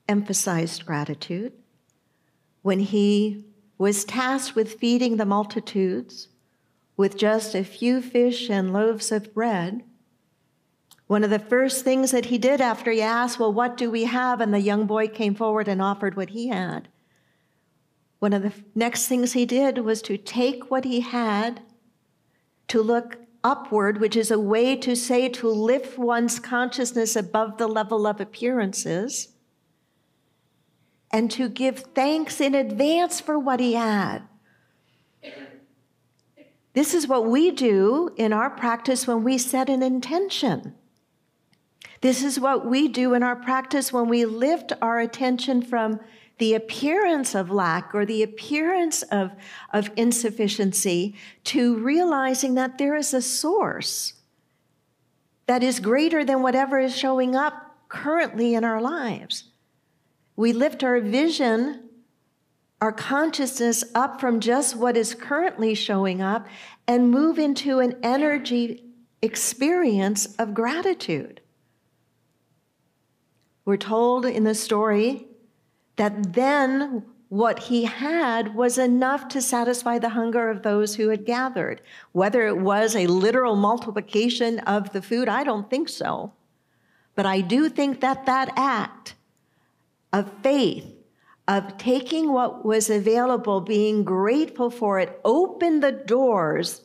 emphasized 0.07 0.85
gratitude 0.85 1.53
when 2.61 2.79
he 2.79 3.45
was 3.77 4.03
tasked 4.03 4.55
with 4.55 4.79
feeding 4.79 5.17
the 5.17 5.25
multitudes 5.25 6.27
with 6.97 7.15
just 7.15 7.55
a 7.55 7.63
few 7.63 8.01
fish 8.01 8.49
and 8.49 8.73
loaves 8.73 9.09
of 9.09 9.33
bread. 9.33 9.83
One 11.07 11.23
of 11.23 11.29
the 11.29 11.39
first 11.39 11.85
things 11.85 12.11
that 12.11 12.25
he 12.25 12.37
did 12.37 12.59
after 12.59 12.91
he 12.91 13.01
asked, 13.01 13.39
Well, 13.39 13.53
what 13.53 13.77
do 13.77 13.89
we 13.89 14.03
have? 14.03 14.41
And 14.41 14.53
the 14.53 14.59
young 14.59 14.85
boy 14.85 15.07
came 15.07 15.33
forward 15.33 15.69
and 15.69 15.81
offered 15.81 16.15
what 16.15 16.31
he 16.31 16.49
had. 16.49 16.89
One 18.19 18.33
of 18.33 18.43
the 18.43 18.51
next 18.75 19.07
things 19.07 19.31
he 19.31 19.45
did 19.45 19.77
was 19.77 20.01
to 20.03 20.17
take 20.17 20.69
what 20.69 20.83
he 20.83 20.99
had, 20.99 21.61
to 22.67 22.81
look 22.81 23.17
upward, 23.45 24.01
which 24.01 24.17
is 24.17 24.29
a 24.29 24.37
way 24.37 24.75
to 24.75 24.93
say 24.93 25.29
to 25.29 25.47
lift 25.47 25.97
one's 25.97 26.37
consciousness 26.37 27.15
above 27.15 27.57
the 27.57 27.67
level 27.67 28.05
of 28.05 28.19
appearances, 28.19 29.29
and 31.11 31.29
to 31.31 31.49
give 31.49 31.79
thanks 31.95 32.39
in 32.39 32.53
advance 32.55 33.19
for 33.19 33.37
what 33.37 33.59
he 33.59 33.73
had. 33.73 34.19
This 36.73 36.93
is 36.93 37.07
what 37.07 37.25
we 37.25 37.51
do 37.51 38.13
in 38.15 38.31
our 38.31 38.49
practice 38.49 39.07
when 39.07 39.23
we 39.23 39.37
set 39.37 39.69
an 39.69 39.81
intention. 39.81 40.75
This 42.01 42.23
is 42.23 42.39
what 42.39 42.65
we 42.65 42.87
do 42.87 43.13
in 43.13 43.23
our 43.23 43.35
practice 43.35 43.91
when 43.91 44.07
we 44.07 44.23
lift 44.25 44.71
our 44.81 44.99
attention 44.99 45.61
from 45.61 45.99
the 46.37 46.53
appearance 46.53 47.35
of 47.35 47.51
lack 47.51 47.93
or 47.93 48.05
the 48.05 48.23
appearance 48.23 49.01
of, 49.03 49.31
of 49.73 49.91
insufficiency 49.97 51.15
to 51.43 51.75
realizing 51.75 52.55
that 52.55 52.77
there 52.77 52.95
is 52.95 53.13
a 53.13 53.21
source 53.21 54.13
that 55.47 55.63
is 55.63 55.79
greater 55.79 56.23
than 56.23 56.41
whatever 56.41 56.79
is 56.79 56.95
showing 56.95 57.35
up 57.35 57.75
currently 57.89 58.53
in 58.53 58.63
our 58.63 58.81
lives. 58.81 59.48
We 60.39 60.53
lift 60.53 60.85
our 60.85 61.01
vision, 61.01 61.89
our 62.79 62.93
consciousness 62.93 63.83
up 63.93 64.21
from 64.21 64.39
just 64.39 64.73
what 64.73 64.95
is 64.95 65.13
currently 65.13 65.75
showing 65.75 66.21
up 66.21 66.47
and 66.87 67.11
move 67.11 67.37
into 67.37 67.79
an 67.79 67.97
energy 68.03 68.85
experience 69.21 70.33
of 70.37 70.53
gratitude. 70.53 71.41
We're 73.65 73.75
told 73.75 74.25
in 74.25 74.45
the 74.45 74.55
story 74.55 75.27
that 75.97 76.31
then 76.31 77.03
what 77.27 77.59
he 77.59 77.83
had 77.83 78.55
was 78.55 78.77
enough 78.77 79.27
to 79.27 79.41
satisfy 79.41 79.99
the 79.99 80.07
hunger 80.07 80.49
of 80.49 80.63
those 80.63 80.95
who 80.95 81.09
had 81.09 81.25
gathered. 81.25 81.81
Whether 82.13 82.47
it 82.47 82.59
was 82.59 82.95
a 82.95 83.07
literal 83.07 83.57
multiplication 83.57 84.59
of 84.59 84.93
the 84.93 85.01
food, 85.01 85.27
I 85.27 85.43
don't 85.43 85.69
think 85.69 85.89
so. 85.89 86.31
But 87.13 87.25
I 87.25 87.41
do 87.41 87.67
think 87.67 87.99
that 87.99 88.25
that 88.25 88.53
act 88.55 89.15
of 90.11 90.31
faith, 90.41 90.85
of 91.47 91.77
taking 91.77 92.31
what 92.31 92.65
was 92.65 92.89
available, 92.89 93.61
being 93.61 94.03
grateful 94.03 94.69
for 94.69 94.99
it, 94.99 95.19
opened 95.23 95.83
the 95.83 95.91
doors 95.91 96.81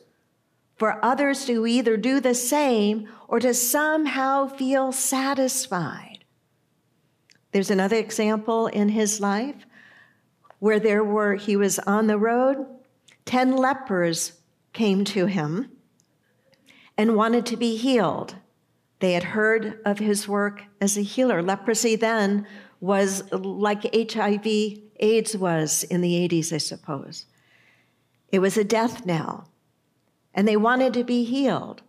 for 0.75 1.03
others 1.03 1.45
to 1.45 1.65
either 1.65 1.97
do 1.97 2.19
the 2.19 2.35
same 2.35 3.07
or 3.27 3.39
to 3.39 3.53
somehow 3.53 4.47
feel 4.47 4.91
satisfied. 4.91 6.19
There's 7.51 7.71
another 7.71 7.95
example 7.95 8.67
in 8.67 8.89
his 8.89 9.21
life 9.21 9.65
where 10.59 10.79
there 10.79 11.03
were, 11.03 11.35
he 11.35 11.55
was 11.55 11.79
on 11.79 12.07
the 12.07 12.17
road, 12.17 12.65
10 13.25 13.55
lepers 13.55 14.33
came 14.73 15.05
to 15.05 15.25
him 15.25 15.71
and 16.97 17.15
wanted 17.15 17.45
to 17.45 17.57
be 17.57 17.77
healed. 17.77 18.35
They 18.99 19.13
had 19.13 19.23
heard 19.23 19.79
of 19.85 19.99
his 19.99 20.27
work 20.27 20.63
as 20.81 20.97
a 20.97 21.01
healer. 21.01 21.41
Leprosy 21.41 21.95
then 21.95 22.47
was 22.85 23.23
like 23.31 23.93
HIV 23.93 24.45
AIDS 24.99 25.37
was 25.37 25.83
in 25.83 26.01
the 26.01 26.27
80s, 26.27 26.53
I 26.53 26.57
suppose. 26.57 27.25
It 28.29 28.39
was 28.39 28.57
a 28.57 28.63
death 28.63 29.05
knell, 29.05 29.49
and 30.33 30.47
they 30.47 30.57
wanted 30.57 30.93
to 30.93 31.03
be 31.03 31.23
healed. 31.23 31.81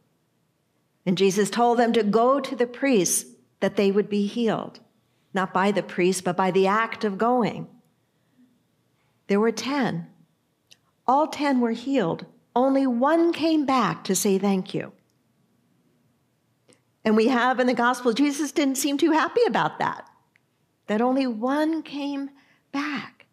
And 1.04 1.18
Jesus 1.18 1.50
told 1.50 1.78
them 1.78 1.92
to 1.92 2.02
go 2.02 2.40
to 2.40 2.56
the 2.56 2.66
priests 2.66 3.30
that 3.60 3.76
they 3.76 3.90
would 3.90 4.08
be 4.08 4.26
healed 4.26 4.80
not 5.36 5.52
by 5.52 5.70
the 5.70 5.82
priest, 5.82 6.24
but 6.24 6.36
by 6.36 6.50
the 6.50 6.66
act 6.66 7.04
of 7.04 7.18
going. 7.18 7.68
There 9.28 9.38
were 9.38 9.52
10. 9.52 10.06
All 11.06 11.28
10 11.28 11.60
were 11.60 11.72
healed. 11.72 12.24
Only 12.56 12.86
one 12.86 13.32
came 13.32 13.66
back 13.66 14.02
to 14.04 14.16
say 14.16 14.38
thank 14.38 14.74
you. 14.74 14.92
And 17.04 17.14
we 17.14 17.28
have 17.28 17.60
in 17.60 17.68
the 17.68 17.74
gospel, 17.74 18.12
Jesus 18.12 18.50
didn't 18.50 18.78
seem 18.78 18.98
too 18.98 19.12
happy 19.12 19.42
about 19.46 19.78
that, 19.78 20.05
that 20.86 21.00
only 21.00 21.26
one 21.26 21.82
came 21.82 22.30
back 22.72 23.26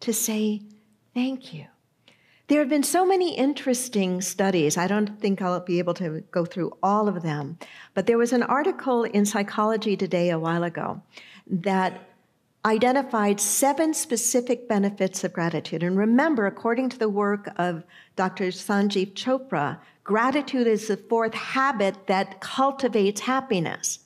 to 0.00 0.12
say 0.12 0.62
thank 1.14 1.52
you. 1.52 1.66
There 2.48 2.60
have 2.60 2.70
been 2.70 2.82
so 2.82 3.04
many 3.04 3.36
interesting 3.36 4.22
studies. 4.22 4.78
I 4.78 4.86
don't 4.86 5.20
think 5.20 5.42
I'll 5.42 5.60
be 5.60 5.78
able 5.78 5.92
to 5.94 6.22
go 6.30 6.46
through 6.46 6.72
all 6.82 7.06
of 7.06 7.22
them, 7.22 7.58
but 7.92 8.06
there 8.06 8.16
was 8.16 8.32
an 8.32 8.42
article 8.42 9.04
in 9.04 9.26
Psychology 9.26 9.96
Today 9.98 10.30
a 10.30 10.38
while 10.38 10.64
ago 10.64 11.02
that 11.46 12.08
identified 12.64 13.40
seven 13.40 13.92
specific 13.92 14.68
benefits 14.68 15.24
of 15.24 15.32
gratitude. 15.32 15.82
And 15.82 15.96
remember, 15.96 16.46
according 16.46 16.88
to 16.90 16.98
the 16.98 17.08
work 17.08 17.52
of 17.56 17.84
Dr. 18.16 18.46
Sanjiv 18.46 19.12
Chopra, 19.12 19.78
gratitude 20.02 20.66
is 20.66 20.88
the 20.88 20.96
fourth 20.96 21.34
habit 21.34 22.06
that 22.06 22.40
cultivates 22.40 23.20
happiness. 23.20 24.00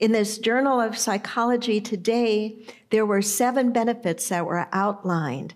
In 0.00 0.12
this 0.12 0.38
Journal 0.38 0.80
of 0.80 0.96
Psychology 0.96 1.78
today, 1.78 2.56
there 2.88 3.04
were 3.04 3.20
seven 3.20 3.70
benefits 3.70 4.30
that 4.30 4.46
were 4.46 4.66
outlined 4.72 5.52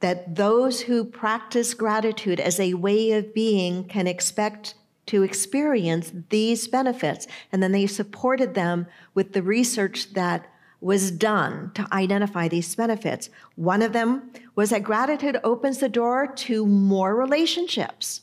that 0.00 0.36
those 0.36 0.82
who 0.82 1.02
practice 1.02 1.72
gratitude 1.72 2.38
as 2.38 2.60
a 2.60 2.74
way 2.74 3.12
of 3.12 3.32
being 3.32 3.84
can 3.84 4.06
expect 4.06 4.74
to 5.06 5.22
experience 5.22 6.12
these 6.28 6.68
benefits. 6.68 7.26
And 7.50 7.62
then 7.62 7.72
they 7.72 7.86
supported 7.86 8.52
them 8.52 8.86
with 9.14 9.32
the 9.32 9.42
research 9.42 10.12
that 10.12 10.46
was 10.82 11.10
done 11.10 11.72
to 11.74 11.88
identify 11.90 12.48
these 12.48 12.74
benefits. 12.74 13.30
One 13.56 13.80
of 13.80 13.94
them 13.94 14.30
was 14.54 14.70
that 14.70 14.82
gratitude 14.82 15.40
opens 15.42 15.78
the 15.78 15.88
door 15.88 16.26
to 16.26 16.66
more 16.66 17.16
relationships. 17.16 18.20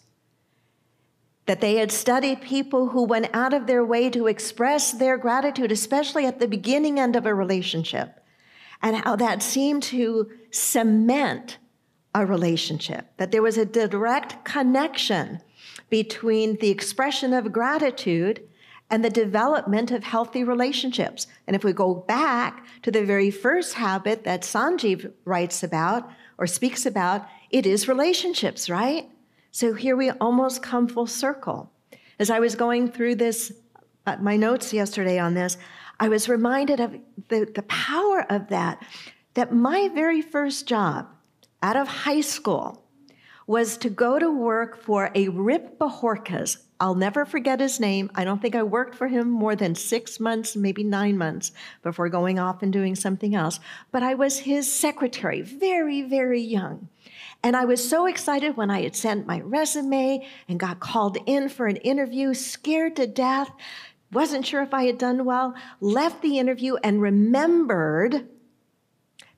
That 1.48 1.62
they 1.62 1.76
had 1.76 1.92
studied 1.92 2.42
people 2.42 2.90
who 2.90 3.04
went 3.04 3.30
out 3.34 3.54
of 3.54 3.68
their 3.68 3.84
way 3.84 4.10
to 4.12 4.28
express 4.28 4.92
their 4.92 5.18
gratitude, 5.18 5.72
especially 5.72 6.26
at 6.26 6.40
the 6.40 6.48
beginning 6.48 7.00
end 7.00 7.16
of 7.16 7.26
a 7.26 7.34
relationship, 7.34 8.24
and 8.82 8.98
how 8.98 9.16
that 9.16 9.42
seemed 9.42 9.84
to 9.84 10.32
cement 10.52 11.58
a 12.14 12.26
relationship, 12.26 13.08
that 13.18 13.32
there 13.32 13.42
was 13.42 13.58
a 13.58 13.66
direct 13.66 14.44
connection 14.46 15.42
between 15.90 16.58
the 16.58 16.70
expression 16.70 17.34
of 17.34 17.52
gratitude 17.52 18.42
and 18.90 19.04
the 19.06 19.10
development 19.10 19.90
of 19.92 20.04
healthy 20.04 20.44
relationships. 20.44 21.26
And 21.48 21.56
if 21.56 21.64
we 21.64 21.72
go 21.72 21.96
back 21.96 22.66
to 22.84 22.92
the 22.92 23.06
very 23.06 23.32
first 23.32 23.76
habit 23.76 24.26
that 24.26 24.42
Sanjiv 24.42 25.12
writes 25.24 25.64
about, 25.64 26.10
or 26.38 26.46
speaks 26.46 26.86
about, 26.86 27.26
it 27.50 27.66
is 27.66 27.88
relationships, 27.88 28.70
right? 28.70 29.10
So 29.52 29.74
here 29.74 29.98
we 29.98 30.10
almost 30.12 30.64
come 30.64 30.88
full 30.88 31.08
circle. 31.08 31.72
As 32.20 32.30
I 32.30 32.40
was 32.40 32.56
going 32.56 32.90
through 32.90 33.16
this, 33.16 33.52
uh, 34.08 34.18
my 34.22 34.38
notes 34.38 34.74
yesterday 34.74 35.20
on 35.20 35.34
this, 35.34 35.58
I 36.00 36.08
was 36.08 36.30
reminded 36.30 36.80
of 36.80 36.96
the, 37.28 37.52
the 37.54 37.64
power 37.64 38.26
of 38.32 38.48
that, 38.48 38.82
that 39.34 39.54
my 39.54 39.90
very 39.94 40.22
first 40.22 40.68
job 40.68 41.08
out 41.62 41.76
of 41.76 41.88
high 41.88 42.22
school 42.22 42.84
was 43.46 43.76
to 43.78 43.90
go 43.90 44.18
to 44.18 44.32
work 44.32 44.82
for 44.82 45.12
a 45.14 45.28
Rip 45.28 45.78
Bojorquez. 45.78 46.58
I'll 46.80 46.96
never 46.96 47.26
forget 47.26 47.60
his 47.60 47.80
name. 47.80 48.10
I 48.16 48.24
don't 48.24 48.42
think 48.42 48.56
I 48.56 48.64
worked 48.64 48.96
for 48.96 49.08
him 49.08 49.30
more 49.30 49.56
than 49.56 49.76
six 49.76 50.20
months, 50.20 50.56
maybe 50.56 50.84
nine 50.84 51.18
months 51.18 51.52
before 51.84 52.08
going 52.10 52.40
off 52.40 52.64
and 52.64 52.72
doing 52.72 52.96
something 52.96 53.36
else. 53.36 53.60
But 53.92 54.02
I 54.02 54.14
was 54.14 54.40
his 54.40 54.72
secretary, 54.72 55.42
very, 55.42 56.02
very 56.02 56.42
young. 56.42 56.88
And 57.44 57.56
I 57.56 57.66
was 57.66 57.88
so 57.88 58.06
excited 58.06 58.56
when 58.56 58.70
I 58.70 58.82
had 58.82 58.96
sent 58.96 59.26
my 59.26 59.42
resume 59.42 60.28
and 60.48 60.60
got 60.60 60.80
called 60.80 61.18
in 61.26 61.50
for 61.50 61.66
an 61.66 61.78
interview, 61.78 62.34
scared 62.34 62.96
to 62.98 63.08
death, 63.08 63.52
wasn't 64.12 64.46
sure 64.46 64.62
if 64.62 64.74
I 64.74 64.84
had 64.84 64.98
done 64.98 65.26
well, 65.26 65.56
left 65.80 66.22
the 66.22 66.38
interview 66.38 66.76
and 66.84 67.02
remembered 67.02 68.28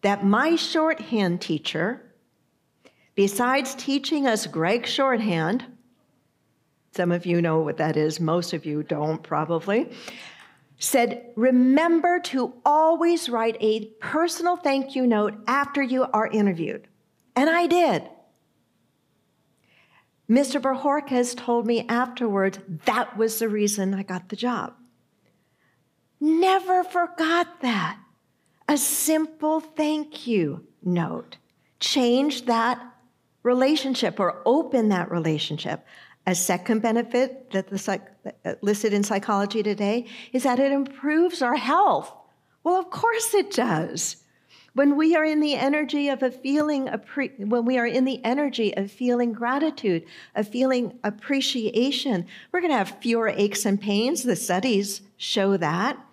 that 0.01 0.25
my 0.25 0.55
shorthand 0.55 1.41
teacher, 1.41 2.01
besides 3.15 3.75
teaching 3.75 4.27
us 4.27 4.47
Gregg 4.47 4.85
shorthand, 4.85 5.65
some 6.91 7.11
of 7.11 7.25
you 7.25 7.41
know 7.41 7.59
what 7.59 7.77
that 7.77 7.95
is, 7.95 8.19
most 8.19 8.53
of 8.53 8.65
you 8.65 8.83
don't 8.83 9.23
probably, 9.23 9.89
said, 10.77 11.31
Remember 11.35 12.19
to 12.19 12.53
always 12.65 13.29
write 13.29 13.57
a 13.61 13.85
personal 14.01 14.57
thank 14.57 14.95
you 14.95 15.07
note 15.07 15.35
after 15.47 15.81
you 15.81 16.03
are 16.13 16.27
interviewed. 16.27 16.87
And 17.35 17.49
I 17.49 17.67
did. 17.67 18.09
Mr. 20.29 20.61
Bojorquez 20.61 21.35
told 21.35 21.67
me 21.67 21.85
afterwards 21.87 22.59
that 22.85 23.17
was 23.17 23.39
the 23.39 23.49
reason 23.49 23.93
I 23.93 24.03
got 24.03 24.29
the 24.29 24.35
job. 24.35 24.73
Never 26.19 26.83
forgot 26.83 27.61
that. 27.61 27.99
A 28.69 28.77
simple 28.77 29.59
thank 29.59 30.25
you 30.25 30.65
note. 30.81 31.37
Change 31.79 32.45
that 32.45 32.81
relationship 33.43 34.19
or 34.19 34.41
open 34.45 34.89
that 34.89 35.11
relationship. 35.11 35.85
A 36.25 36.33
second 36.33 36.81
benefit 36.81 37.51
that 37.51 37.67
the 37.67 37.77
psych- 37.77 38.09
listed 38.61 38.93
in 38.93 39.03
psychology 39.03 39.61
today 39.61 40.05
is 40.31 40.43
that 40.43 40.59
it 40.59 40.71
improves 40.71 41.41
our 41.41 41.57
health. 41.57 42.13
Well, 42.63 42.75
of 42.75 42.89
course 42.89 43.33
it 43.33 43.51
does. 43.51 44.22
When 44.75 44.97
we 44.97 45.15
are 45.15 45.23
in 45.23 45.39
the 45.39 45.53
energy 45.53 46.09
of 46.09 46.23
a 46.23 46.31
feeling, 46.31 46.87
when 47.37 47.65
we 47.65 47.77
are 47.77 47.85
in 47.85 48.05
the 48.05 48.23
energy 48.25 48.75
of 48.75 48.91
feeling 48.91 49.31
gratitude, 49.31 50.03
of 50.33 50.47
feeling 50.47 50.97
appreciation, 51.03 52.25
we're 52.51 52.61
going 52.61 52.71
to 52.71 52.77
have 52.77 52.99
fewer 52.99 53.29
aches 53.29 53.65
and 53.65 53.79
pains. 53.79 54.23
The 54.23 54.35
studies 54.35 55.01
show 55.17 55.57
that. 55.57 56.03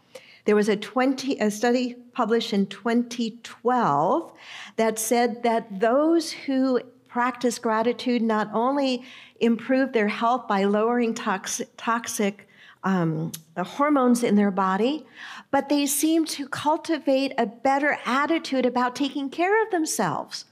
There 0.45 0.57
was 0.57 0.69
a 0.69 0.77
20 0.77 1.39
a 1.39 1.51
study 1.51 1.95
published 2.13 2.53
in 2.53 2.67
2012 2.67 4.33
that 4.77 4.99
said 4.99 5.43
that 5.43 5.81
those 5.81 6.31
who 6.31 6.81
practice 7.09 7.59
gratitude 7.59 8.21
not 8.21 8.51
only 8.53 9.05
improve 9.41 9.93
their 9.93 10.09
health 10.09 10.47
by 10.47 10.65
lowering 10.65 11.15
toxic, 11.15 11.69
toxic 11.79 12.47
um, 12.83 13.33
hormones 13.57 14.23
in 14.23 14.37
their 14.37 14.51
body, 14.51 15.07
but 15.51 15.69
they 15.69 15.87
seem 15.87 16.25
to 16.25 16.49
cultivate 16.49 17.33
a 17.37 17.47
better 17.47 17.99
attitude 18.07 18.67
about 18.67 18.97
taking 18.97 19.29
care 19.29 19.63
of 19.63 19.71
themselves. 19.71 20.47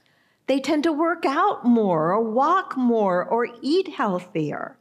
They 0.47 0.61
tend 0.61 0.83
to 0.85 0.93
work 0.93 1.25
out 1.27 1.65
more, 1.65 2.13
or 2.13 2.23
walk 2.23 2.77
more, 2.77 3.25
or 3.25 3.49
eat 3.63 3.89
healthier. 3.89 4.77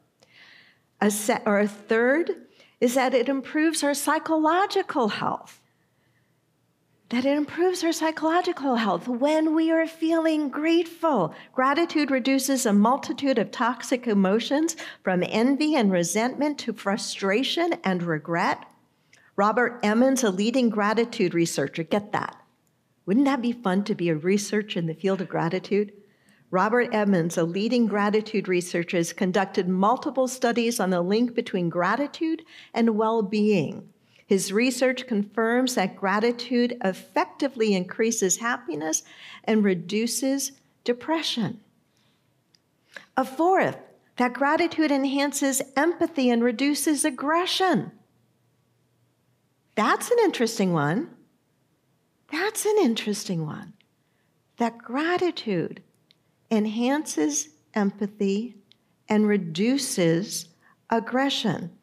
A 1.01 1.11
se- 1.11 1.43
or 1.45 1.59
a 1.59 1.67
third 1.67 2.31
is 2.79 2.95
that 2.95 3.13
it 3.13 3.29
improves 3.29 3.83
our 3.83 3.93
psychological 3.93 5.09
health 5.09 5.61
that 7.09 7.25
it 7.25 7.37
improves 7.37 7.83
our 7.83 7.93
psychological 7.93 8.75
health 8.75 9.07
when 9.07 9.55
we 9.55 9.71
are 9.71 9.87
feeling 9.87 10.49
grateful. 10.49 11.33
Gratitude 11.53 12.11
reduces 12.11 12.65
a 12.65 12.73
multitude 12.73 13.37
of 13.37 13.49
toxic 13.49 14.07
emotions 14.07 14.75
from 15.03 15.23
envy 15.27 15.75
and 15.75 15.89
resentment 15.91 16.59
to 16.59 16.73
frustration 16.73 17.73
and 17.85 18.03
regret. 18.03 18.65
Robert 19.37 19.79
Emmons, 19.83 20.23
a 20.23 20.29
leading 20.29 20.69
gratitude 20.69 21.33
researcher, 21.33 21.83
get 21.83 22.11
that. 22.11 22.35
Wouldn't 23.05 23.25
that 23.25 23.41
be 23.41 23.53
fun 23.53 23.85
to 23.85 23.95
be 23.95 24.09
a 24.09 24.15
researcher 24.15 24.77
in 24.77 24.87
the 24.87 24.93
field 24.93 25.21
of 25.21 25.29
gratitude? 25.29 25.93
Robert 26.51 26.93
Emmons, 26.93 27.37
a 27.37 27.43
leading 27.43 27.87
gratitude 27.87 28.49
researcher, 28.49 28.97
has 28.97 29.13
conducted 29.13 29.69
multiple 29.69 30.27
studies 30.27 30.79
on 30.79 30.89
the 30.89 31.01
link 31.01 31.33
between 31.33 31.69
gratitude 31.69 32.43
and 32.73 32.97
well 32.97 33.21
being. 33.21 33.89
His 34.27 34.51
research 34.51 35.07
confirms 35.07 35.75
that 35.75 35.95
gratitude 35.95 36.77
effectively 36.83 37.73
increases 37.73 38.37
happiness 38.37 39.03
and 39.45 39.63
reduces 39.63 40.51
depression. 40.83 41.61
A 43.15 43.23
fourth, 43.23 43.77
that 44.17 44.33
gratitude 44.33 44.91
enhances 44.91 45.61
empathy 45.77 46.29
and 46.29 46.43
reduces 46.43 47.05
aggression. 47.05 47.91
That's 49.75 50.11
an 50.11 50.17
interesting 50.23 50.73
one. 50.73 51.09
That's 52.29 52.65
an 52.65 52.75
interesting 52.81 53.45
one. 53.45 53.73
That 54.57 54.77
gratitude 54.77 55.81
enhances 56.51 57.49
empathy 57.73 58.55
and 59.07 59.25
reduces 59.25 60.49
aggression. 60.89 61.76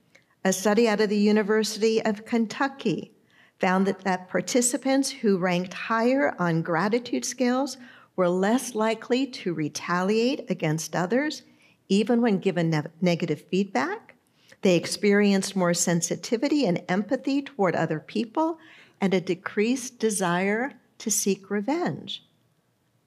A 0.46 0.52
study 0.52 0.86
out 0.86 1.00
of 1.00 1.08
the 1.08 1.16
University 1.16 2.04
of 2.04 2.26
Kentucky 2.26 3.12
found 3.60 3.86
that, 3.86 4.00
that 4.00 4.28
participants 4.28 5.08
who 5.08 5.38
ranked 5.38 5.72
higher 5.72 6.36
on 6.38 6.60
gratitude 6.60 7.24
scales 7.24 7.78
were 8.14 8.28
less 8.28 8.74
likely 8.74 9.26
to 9.26 9.54
retaliate 9.54 10.44
against 10.50 10.94
others, 10.94 11.44
even 11.88 12.20
when 12.20 12.40
given 12.40 12.68
ne- 12.68 12.82
negative 13.00 13.42
feedback. 13.50 14.16
They 14.60 14.76
experienced 14.76 15.56
more 15.56 15.72
sensitivity 15.72 16.66
and 16.66 16.82
empathy 16.90 17.40
toward 17.40 17.74
other 17.74 17.98
people 17.98 18.58
and 19.00 19.14
a 19.14 19.22
decreased 19.22 19.98
desire 19.98 20.74
to 20.98 21.10
seek 21.10 21.48
revenge. 21.48 22.22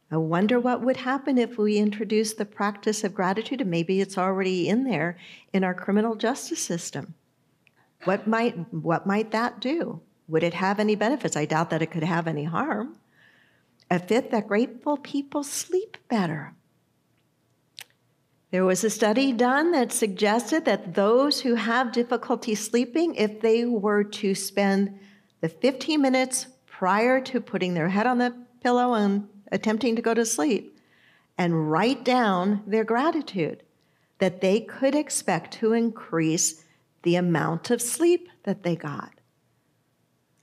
I 0.10 0.18
wonder 0.18 0.60
what 0.60 0.82
would 0.82 0.98
happen 0.98 1.38
if 1.38 1.60
we 1.60 1.78
introduced 1.78 2.40
the 2.40 2.46
practice 2.46 3.04
of 3.04 3.14
gratitude, 3.14 3.62
and 3.62 3.70
maybe 3.70 4.02
it's 4.02 4.18
already 4.18 4.68
in 4.68 4.86
there 4.86 5.20
in 5.54 5.64
our 5.64 5.76
criminal 5.76 6.16
justice 6.16 6.64
system. 6.64 7.14
What 8.04 8.28
might, 8.28 8.56
what 8.74 9.06
might 9.06 9.32
that 9.32 9.60
do? 9.60 10.02
Would 10.28 10.44
it 10.44 10.54
have 10.54 10.80
any 10.80 10.96
benefits? 10.96 11.36
I 11.36 11.46
doubt 11.46 11.70
that 11.70 11.82
it 11.82 11.92
could 11.92 12.04
have 12.04 12.28
any 12.28 12.44
harm. 12.44 12.98
A 13.90 14.00
fifth, 14.00 14.32
that 14.32 14.48
grateful 14.48 14.98
people 14.98 15.44
sleep 15.44 15.98
better. 16.10 16.54
There 18.52 18.66
was 18.66 18.84
a 18.84 18.90
study 18.90 19.34
done 19.34 19.72
that 19.72 19.92
suggested 19.92 20.66
that 20.66 20.94
those 20.94 21.42
who 21.42 21.56
have 21.56 21.92
difficulty 21.92 22.56
sleeping, 22.56 23.16
if 23.16 23.42
they 23.42 23.66
were 23.66 24.04
to 24.06 24.36
spend 24.36 25.00
the 25.42 25.50
15 25.50 26.02
minutes 26.02 26.48
prior 26.66 27.20
to 27.22 27.42
putting 27.42 27.74
their 27.74 27.90
head 27.90 28.08
on 28.08 28.18
the 28.18 28.34
pillow 28.64 28.94
and 28.94 29.28
attempting 29.52 29.96
to 29.96 30.02
go 30.02 30.14
to 30.14 30.26
sleep 30.26 30.80
and 31.38 31.72
write 31.72 32.04
down 32.04 32.64
their 32.66 32.84
gratitude, 32.84 33.64
that 34.20 34.42
they 34.42 34.62
could 34.62 34.96
expect 34.96 35.54
to 35.54 35.74
increase 35.74 36.64
the 37.08 37.16
amount 37.16 37.72
of 37.72 37.82
sleep 37.82 38.28
that 38.44 38.64
they 38.64 38.76
got. 38.76 39.14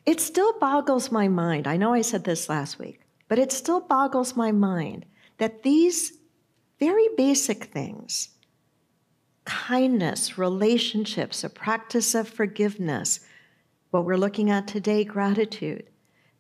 It 0.07 0.19
still 0.19 0.59
boggles 0.59 1.13
my 1.13 1.29
mind. 1.29 1.67
I 1.67 1.77
know 1.77 1.93
I 1.93 2.01
said 2.01 2.25
this 2.25 2.49
last 2.49 2.79
week, 2.79 3.03
but 3.29 3.39
it 3.39 3.53
still 3.53 3.83
boggles 3.83 4.35
my 4.35 4.51
mind 4.51 5.05
that 5.37 5.63
these 5.63 6.15
very 6.81 7.07
basic 7.19 7.65
things 7.65 8.31
kindness, 9.45 10.39
relationships, 10.39 11.45
a 11.45 11.51
practice 11.51 12.15
of 12.15 12.27
forgiveness, 12.27 13.21
what 13.91 14.07
we're 14.07 14.17
looking 14.17 14.49
at 14.49 14.67
today, 14.67 15.05
gratitude, 15.05 15.91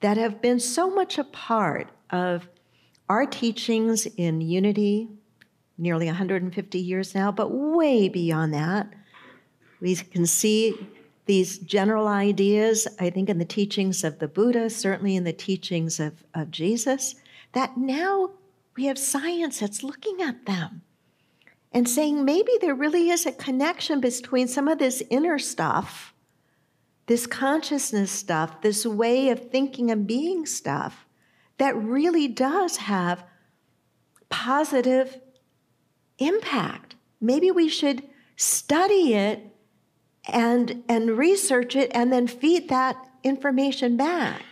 that 0.00 0.16
have 0.16 0.40
been 0.40 0.58
so 0.58 0.88
much 0.88 1.18
a 1.18 1.24
part 1.24 1.90
of 2.08 2.48
our 3.10 3.26
teachings 3.26 4.06
in 4.16 4.40
unity, 4.40 5.06
nearly 5.76 6.06
150 6.06 6.78
years 6.78 7.14
now, 7.14 7.30
but 7.30 7.48
way 7.50 8.08
beyond 8.08 8.54
that 8.54 8.90
we 9.85 9.94
can 9.97 10.25
see 10.25 10.88
these 11.27 11.59
general 11.59 12.09
ideas, 12.09 12.88
I 12.99 13.11
think, 13.11 13.29
in 13.29 13.37
the 13.37 13.44
teachings 13.44 14.03
of 14.03 14.18
the 14.18 14.27
Buddha, 14.27 14.70
certainly 14.70 15.14
in 15.14 15.25
the 15.25 15.33
teachings 15.35 16.01
of, 16.01 16.25
of 16.35 16.51
Jesus, 16.51 17.16
that 17.53 17.77
now 17.77 18.31
we 18.77 18.87
have 18.87 18.99
science 18.99 19.61
that's 19.61 19.83
looking 19.83 20.23
at 20.23 20.47
them 20.47 20.81
and 21.70 21.87
saying 21.87 22.25
maybe 22.25 22.53
there 22.62 22.75
really 22.75 23.11
is 23.11 23.27
a 23.27 23.33
connection 23.33 24.01
between 24.01 24.49
some 24.49 24.68
of 24.68 24.79
this 24.79 25.03
inner 25.11 25.38
stuff, 25.38 26.14
this 27.05 27.27
consciousness 27.27 28.11
stuff, 28.11 28.62
this 28.62 28.87
way 28.87 29.29
of 29.29 29.51
thinking 29.51 29.90
and 29.90 30.07
being 30.07 30.47
stuff 30.47 31.07
that 31.59 31.77
really 31.77 32.27
does 32.27 32.79
have 32.79 33.23
positive 34.31 35.20
impact. 36.18 36.94
Maybe 37.20 37.51
we 37.51 37.68
should 37.68 38.03
study 38.37 39.12
it 39.12 39.53
and, 40.28 40.82
and 40.88 41.18
research 41.18 41.76
it 41.76 41.90
and 41.94 42.12
then 42.12 42.26
feed 42.26 42.68
that 42.68 42.96
information 43.22 43.96
back. 43.96 44.42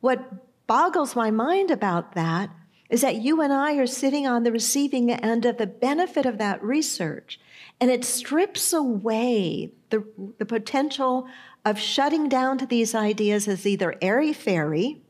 What 0.00 0.66
boggles 0.66 1.16
my 1.16 1.30
mind 1.30 1.70
about 1.70 2.14
that 2.14 2.50
is 2.90 3.00
that 3.00 3.16
you 3.16 3.40
and 3.40 3.52
I 3.52 3.74
are 3.74 3.86
sitting 3.86 4.26
on 4.26 4.42
the 4.42 4.52
receiving 4.52 5.10
end 5.10 5.46
of 5.46 5.56
the 5.56 5.66
benefit 5.66 6.26
of 6.26 6.38
that 6.38 6.62
research, 6.62 7.40
and 7.80 7.90
it 7.90 8.04
strips 8.04 8.72
away 8.72 9.72
the, 9.90 10.04
the 10.38 10.44
potential 10.44 11.26
of 11.64 11.78
shutting 11.78 12.28
down 12.28 12.58
to 12.58 12.66
these 12.66 12.94
ideas 12.94 13.48
as 13.48 13.66
either 13.66 13.96
airy 14.02 14.32
fairy, 14.32 15.02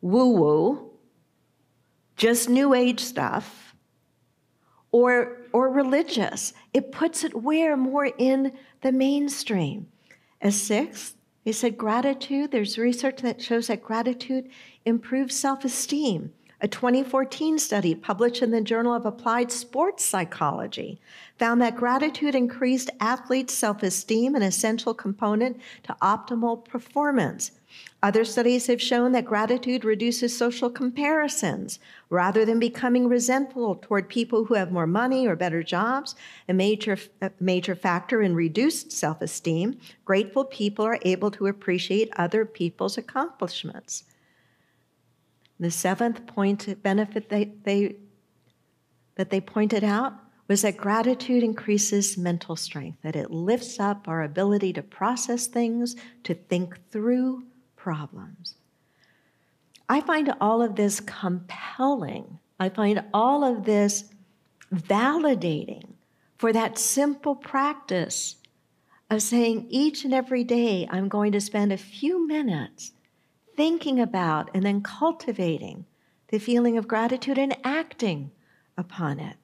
woo 0.00 0.30
woo, 0.30 0.90
just 2.16 2.48
new 2.48 2.72
age 2.72 3.00
stuff, 3.00 3.74
or, 4.90 5.36
or 5.56 5.70
religious. 5.70 6.52
It 6.74 6.92
puts 6.92 7.24
it 7.24 7.34
where? 7.34 7.78
More 7.78 8.10
in 8.18 8.52
the 8.82 8.92
mainstream. 8.92 9.86
A 10.42 10.52
sixth, 10.52 11.16
he 11.40 11.52
said 11.52 11.78
gratitude, 11.78 12.50
there's 12.50 12.76
research 12.76 13.22
that 13.22 13.40
shows 13.40 13.68
that 13.68 13.82
gratitude 13.82 14.50
improves 14.84 15.34
self 15.34 15.64
esteem. 15.64 16.34
A 16.62 16.68
2014 16.68 17.58
study 17.58 17.94
published 17.94 18.40
in 18.40 18.50
the 18.50 18.62
Journal 18.62 18.94
of 18.94 19.04
Applied 19.04 19.52
Sports 19.52 20.02
Psychology 20.02 20.98
found 21.38 21.60
that 21.60 21.76
gratitude 21.76 22.34
increased 22.34 22.88
athletes' 22.98 23.52
self 23.52 23.82
esteem, 23.82 24.34
an 24.34 24.40
essential 24.40 24.94
component 24.94 25.60
to 25.82 25.94
optimal 26.00 26.64
performance. 26.64 27.50
Other 28.02 28.24
studies 28.24 28.68
have 28.68 28.80
shown 28.80 29.12
that 29.12 29.26
gratitude 29.26 29.84
reduces 29.84 30.34
social 30.34 30.70
comparisons. 30.70 31.78
Rather 32.08 32.46
than 32.46 32.58
becoming 32.58 33.06
resentful 33.06 33.74
toward 33.74 34.08
people 34.08 34.46
who 34.46 34.54
have 34.54 34.72
more 34.72 34.86
money 34.86 35.26
or 35.26 35.36
better 35.36 35.62
jobs, 35.62 36.14
a 36.48 36.54
major, 36.54 36.96
a 37.20 37.30
major 37.38 37.74
factor 37.74 38.22
in 38.22 38.34
reduced 38.34 38.92
self 38.92 39.20
esteem, 39.20 39.78
grateful 40.06 40.46
people 40.46 40.86
are 40.86 41.00
able 41.02 41.30
to 41.32 41.48
appreciate 41.48 42.08
other 42.16 42.46
people's 42.46 42.96
accomplishments. 42.96 44.04
The 45.58 45.70
seventh 45.70 46.26
point 46.26 46.82
benefit 46.82 47.28
they, 47.28 47.52
they, 47.64 47.96
that 49.14 49.30
they 49.30 49.40
pointed 49.40 49.84
out 49.84 50.14
was 50.48 50.62
that 50.62 50.76
gratitude 50.76 51.42
increases 51.42 52.16
mental 52.16 52.56
strength, 52.56 52.98
that 53.02 53.16
it 53.16 53.30
lifts 53.30 53.80
up 53.80 54.06
our 54.06 54.22
ability 54.22 54.72
to 54.74 54.82
process 54.82 55.46
things, 55.46 55.96
to 56.22 56.34
think 56.34 56.78
through 56.90 57.44
problems. 57.74 58.54
I 59.88 60.00
find 60.00 60.32
all 60.40 60.62
of 60.62 60.76
this 60.76 61.00
compelling. 61.00 62.38
I 62.60 62.68
find 62.68 63.04
all 63.12 63.44
of 63.44 63.64
this 63.64 64.04
validating 64.72 65.94
for 66.38 66.52
that 66.52 66.78
simple 66.78 67.34
practice 67.34 68.36
of 69.10 69.22
saying 69.22 69.66
each 69.68 70.04
and 70.04 70.12
every 70.12 70.44
day 70.44 70.86
I'm 70.90 71.08
going 71.08 71.32
to 71.32 71.40
spend 71.40 71.72
a 71.72 71.78
few 71.78 72.26
minutes 72.26 72.92
thinking 73.56 74.00
about 74.00 74.50
and 74.54 74.62
then 74.64 74.82
cultivating 74.82 75.86
the 76.28 76.38
feeling 76.38 76.76
of 76.76 76.88
gratitude 76.88 77.38
and 77.38 77.56
acting 77.64 78.30
upon 78.76 79.18
it. 79.18 79.36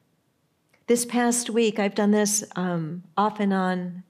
This 0.87 1.05
past 1.05 1.49
week, 1.49 1.79
I've 1.79 1.95
done 1.95 2.11
this 2.11 2.43
um, 2.55 3.03
off 3.17 3.39
and 3.39 3.53
on 3.53 4.03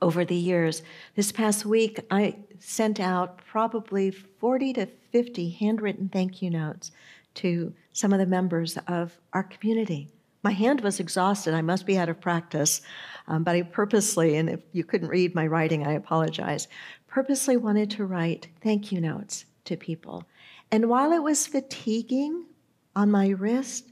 over 0.00 0.24
the 0.24 0.36
years. 0.36 0.82
This 1.16 1.32
past 1.32 1.66
week, 1.66 2.00
I 2.10 2.36
sent 2.58 3.00
out 3.00 3.38
probably 3.44 4.10
40 4.10 4.72
to 4.74 4.86
50 4.86 5.50
handwritten 5.50 6.08
thank 6.08 6.40
you 6.40 6.50
notes 6.50 6.92
to 7.34 7.72
some 7.92 8.12
of 8.12 8.18
the 8.18 8.26
members 8.26 8.78
of 8.86 9.18
our 9.32 9.42
community. 9.42 10.08
My 10.42 10.52
hand 10.52 10.80
was 10.80 11.00
exhausted. 11.00 11.52
I 11.52 11.60
must 11.60 11.84
be 11.84 11.98
out 11.98 12.08
of 12.08 12.20
practice, 12.20 12.80
um, 13.28 13.44
but 13.44 13.54
I 13.54 13.62
purposely, 13.62 14.36
and 14.36 14.48
if 14.48 14.60
you 14.72 14.84
couldn't 14.84 15.08
read 15.08 15.34
my 15.34 15.46
writing, 15.46 15.86
I 15.86 15.92
apologize, 15.92 16.66
purposely 17.10 17.56
wanted 17.56 17.90
to 17.90 18.06
write 18.06 18.48
thank 18.62 18.92
you 18.92 19.00
notes 19.00 19.44
to 19.64 19.76
people. 19.76 20.24
And 20.70 20.88
while 20.88 21.12
it 21.12 21.22
was 21.22 21.46
fatiguing 21.46 22.46
on 22.94 23.10
my 23.10 23.28
wrist, 23.28 23.90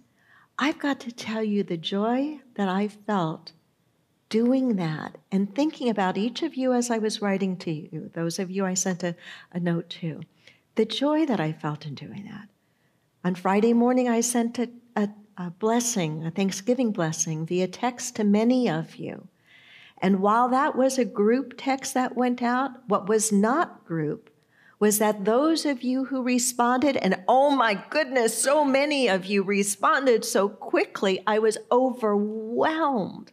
I've 0.59 0.79
got 0.79 1.01
to 1.01 1.13
tell 1.13 1.43
you 1.43 1.63
the 1.63 1.77
joy 1.77 2.41
that 2.55 2.69
I 2.69 2.89
felt 2.89 3.53
doing 4.29 4.77
that 4.77 5.17
and 5.33 5.55
thinking 5.55 5.89
about 5.89 6.19
each 6.19 6.43
of 6.43 6.55
you 6.55 6.73
as 6.73 6.91
I 6.91 6.99
was 6.99 7.23
writing 7.23 7.57
to 7.59 7.71
you, 7.71 8.11
those 8.15 8.39
of 8.39 8.51
you 8.51 8.65
I 8.65 8.75
sent 8.75 9.03
a, 9.03 9.17
a 9.53 9.61
note 9.61 9.89
to, 9.91 10.21
the 10.75 10.85
joy 10.85 11.27
that 11.27 11.41
I 11.41 11.53
felt 11.53 11.87
in 11.87 11.95
doing 11.95 12.29
that. 12.31 12.49
On 13.25 13.35
Friday 13.35 13.73
morning, 13.73 14.09
I 14.09 14.21
sent 14.21 14.59
a, 14.59 14.69
a, 14.95 15.09
a 15.37 15.51
blessing, 15.51 16.25
a 16.25 16.31
Thanksgiving 16.31 16.93
blessing, 16.93 17.47
via 17.47 17.67
text 17.67 18.17
to 18.17 18.25
many 18.25 18.69
of 18.69 18.97
you. 18.97 19.27
And 20.01 20.21
while 20.21 20.49
that 20.49 20.77
was 20.77 20.99
a 20.99 21.05
group 21.05 21.55
text 21.57 21.95
that 21.95 22.17
went 22.17 22.43
out, 22.43 22.71
what 22.89 23.09
was 23.09 23.33
not 23.33 23.85
group 23.85 24.31
was 24.81 24.99
that 24.99 25.25
those 25.25 25.67
of 25.67 25.83
you 25.83 26.05
who 26.05 26.23
responded, 26.23 26.97
and 26.97 27.21
oh 27.27 27.51
my 27.51 27.83
goodness, 27.91 28.41
so 28.41 28.65
many 28.65 29.09
of 29.09 29.27
you 29.27 29.43
responded 29.43 30.25
so 30.25 30.49
quickly, 30.49 31.21
I 31.27 31.41
was 31.41 31.59
overwhelmed 31.73 33.33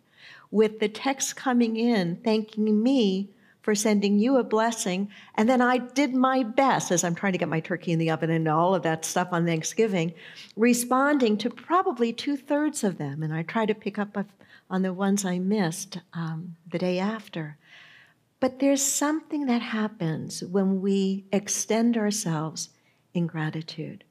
with 0.50 0.80
the 0.80 0.90
text 0.90 1.36
coming 1.36 1.76
in 1.78 2.16
thanking 2.24 2.82
me 2.82 3.30
for 3.62 3.76
sending 3.76 4.20
you 4.20 4.38
a 4.38 4.44
blessing. 4.44 5.10
And 5.36 5.50
then 5.50 5.62
I 5.62 5.80
did 5.80 6.14
my 6.14 6.44
best 6.44 6.92
as 6.92 7.04
I'm 7.04 7.16
trying 7.16 7.34
to 7.34 7.40
get 7.40 7.50
my 7.50 7.60
turkey 7.60 7.92
in 7.92 8.00
the 8.00 8.12
oven 8.12 8.30
and 8.30 8.48
all 8.48 8.76
of 8.76 8.84
that 8.84 9.04
stuff 9.06 9.30
on 9.32 9.46
Thanksgiving, 9.46 10.14
responding 10.56 11.36
to 11.40 11.50
probably 11.50 12.14
two 12.14 12.38
thirds 12.38 12.84
of 12.84 13.00
them. 13.00 13.24
And 13.24 13.34
I 13.34 13.42
try 13.42 13.66
to 13.66 13.74
pick 13.74 13.98
up 13.98 14.16
on 14.70 14.82
the 14.82 14.94
ones 14.94 15.26
I 15.26 15.40
missed 15.40 16.00
um, 16.14 16.56
the 16.70 16.80
day 16.80 17.00
after. 17.00 17.58
But 18.40 18.60
there's 18.60 18.82
something 18.82 19.46
that 19.46 19.62
happens 19.62 20.44
when 20.44 20.82
we 20.82 21.26
extend 21.32 21.98
ourselves 21.98 22.70
in 23.14 23.28
gratitude. 23.28 24.04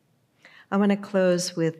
I 0.71 0.77
want 0.77 0.91
to 0.91 0.97
close 0.97 1.55
with 1.55 1.77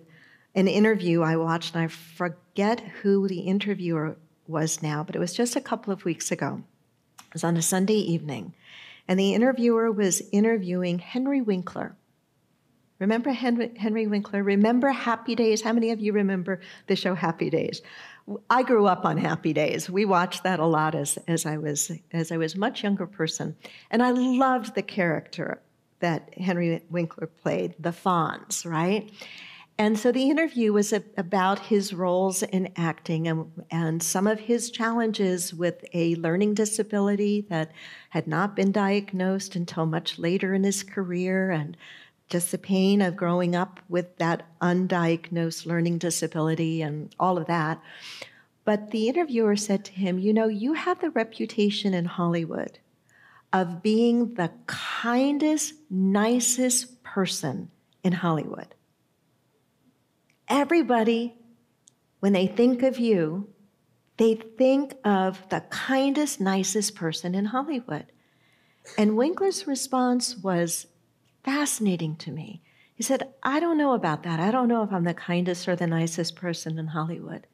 an 0.55 0.69
interview 0.69 1.23
I 1.23 1.37
watched, 1.37 1.75
and 1.75 1.85
I 1.85 1.89
forget 1.89 2.81
who 3.03 3.27
the 3.27 3.41
interviewer 3.41 4.17
was 4.47 4.83
now, 4.83 5.03
but 5.03 5.17
it 5.17 5.21
was 5.21 5.35
just 5.35 5.57
a 5.57 5.61
couple 5.61 5.93
of 5.93 6.05
weeks 6.05 6.31
ago. 6.31 6.63
It 7.19 7.33
was 7.33 7.45
on 7.45 7.57
a 7.57 7.63
Sunday 7.63 7.95
evening, 7.95 8.55
and 9.09 9.19
the 9.19 9.35
interviewer 9.35 9.91
was 9.91 10.23
interviewing 10.31 10.99
Henry 10.99 11.41
Winkler. 11.41 11.97
Remember 13.01 13.31
Henry, 13.31 13.73
Henry 13.77 14.07
Winkler? 14.07 14.43
Remember 14.43 14.91
Happy 14.91 15.35
Days? 15.35 15.63
How 15.63 15.73
many 15.73 15.91
of 15.91 16.01
you 16.01 16.13
remember 16.13 16.61
the 16.87 16.95
show 16.95 17.15
Happy 17.15 17.51
Days? 17.51 17.83
I 18.49 18.63
grew 18.63 18.87
up 18.87 19.05
on 19.05 19.19
Happy 19.19 19.53
Days. 19.53 19.91
We 19.91 20.05
watched 20.05 20.45
that 20.45 20.61
a 20.61 20.67
lot 20.67 20.95
as, 20.95 21.19
as 21.29 21.45
I 21.45 21.59
was 21.59 21.91
as 22.13 22.33
I 22.33 22.37
was 22.37 22.55
a 22.55 22.59
much 22.59 22.83
younger 22.83 23.07
person, 23.07 23.57
and 23.91 24.03
I 24.03 24.11
loved 24.13 24.75
the 24.75 24.83
character 24.83 25.61
that 26.01 26.37
Henry 26.39 26.83
Winkler 26.91 27.27
played, 27.27 27.75
the 27.79 27.91
Fonz, 27.91 28.65
right? 28.65 29.11
And 29.77 29.99
so 29.99 30.13
the 30.13 30.31
interview 30.31 30.73
was 30.73 30.93
about 30.93 31.59
his 31.59 31.93
roles 31.93 32.45
in 32.45 32.73
acting 32.77 33.27
and, 33.27 33.51
and 33.73 34.01
some 34.01 34.29
of 34.29 34.39
his 34.39 34.71
challenges 34.71 35.53
with 35.53 35.85
a 35.93 36.15
learning 36.15 36.55
disability 36.55 37.45
that 37.51 37.73
had 38.11 38.29
not 38.29 38.55
been 38.55 38.71
diagnosed 38.71 39.57
until 39.57 39.85
much 39.85 40.17
later 40.17 40.55
in 40.55 40.63
his 40.63 40.85
career, 40.85 41.51
and 41.51 41.77
just 42.29 42.51
the 42.51 42.59
pain 42.59 43.03
of 43.03 43.17
growing 43.17 43.55
up 43.55 43.81
with 43.89 44.17
that 44.19 44.47
undiagnosed 44.61 45.67
learning 45.67 45.99
disability 45.99 46.83
and 46.83 47.15
all 47.19 47.39
of 47.39 47.47
that. 47.47 47.81
But 48.65 48.91
the 48.91 49.09
interviewer 49.09 49.57
said 49.57 49.85
to 49.87 49.93
him, 49.93 50.19
You 50.19 50.33
know, 50.33 50.49
you 50.49 50.73
have 50.73 51.01
the 51.01 51.11
reputation 51.11 51.93
in 51.93 52.07
Hollywood 52.07 52.79
of 53.53 53.83
being 53.83 54.35
the 54.35 54.51
kindest, 54.67 55.75
nicest 55.91 57.03
person 57.03 57.71
in 58.03 58.13
Hollywood. 58.13 58.75
Everybody, 60.49 61.35
when 62.21 62.33
they 62.33 62.47
think 62.47 62.83
of 62.83 62.99
you, 62.99 63.49
they 64.17 64.35
think 64.35 64.95
of 65.05 65.49
the 65.51 65.61
kindest, 65.71 66.41
nicest 66.41 66.95
person 66.95 67.35
in 67.35 67.47
Hollywood. 67.47 68.07
And 68.99 69.17
Winkler's 69.17 69.67
response 69.67 70.37
was 70.37 70.87
fascinating 71.45 72.17
to 72.17 72.31
me. 72.31 72.63
He 72.95 73.03
said, 73.03 73.35
I 73.43 73.61
don't 73.61 73.79
know 73.79 73.93
about 73.93 74.23
that. 74.23 74.41
I 74.41 74.51
don't 74.51 74.69
know 74.69 74.83
if 74.83 74.93
I'm 74.93 75.05
the 75.05 75.15
kindest 75.15 75.69
or 75.69 75.77
the 75.77 75.87
nicest 75.87 76.37
person 76.37 76.79
in 76.79 76.89
Hollywood. 76.89 77.47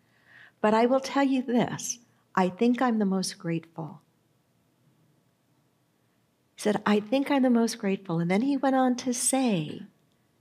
But 0.60 0.74
I 0.74 0.86
will 0.86 1.00
tell 1.00 1.24
you 1.24 1.42
this 1.42 1.98
I 2.34 2.48
think 2.48 2.80
I'm 2.80 2.98
the 2.98 3.04
most 3.04 3.38
grateful. 3.38 4.02
He 6.54 6.62
said, 6.62 6.82
I 6.84 7.00
think 7.00 7.30
I'm 7.30 7.42
the 7.42 7.50
most 7.50 7.78
grateful. 7.78 8.20
And 8.20 8.30
then 8.30 8.42
he 8.42 8.56
went 8.56 8.76
on 8.76 8.94
to 8.96 9.14
say 9.14 9.82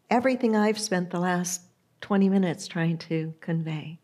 everything 0.09 0.55
I've 0.55 0.79
spent 0.79 1.11
the 1.11 1.19
last 1.19 1.61
20 2.01 2.29
minutes 2.29 2.67
trying 2.67 2.97
to 2.97 3.33
convey. 3.39 3.99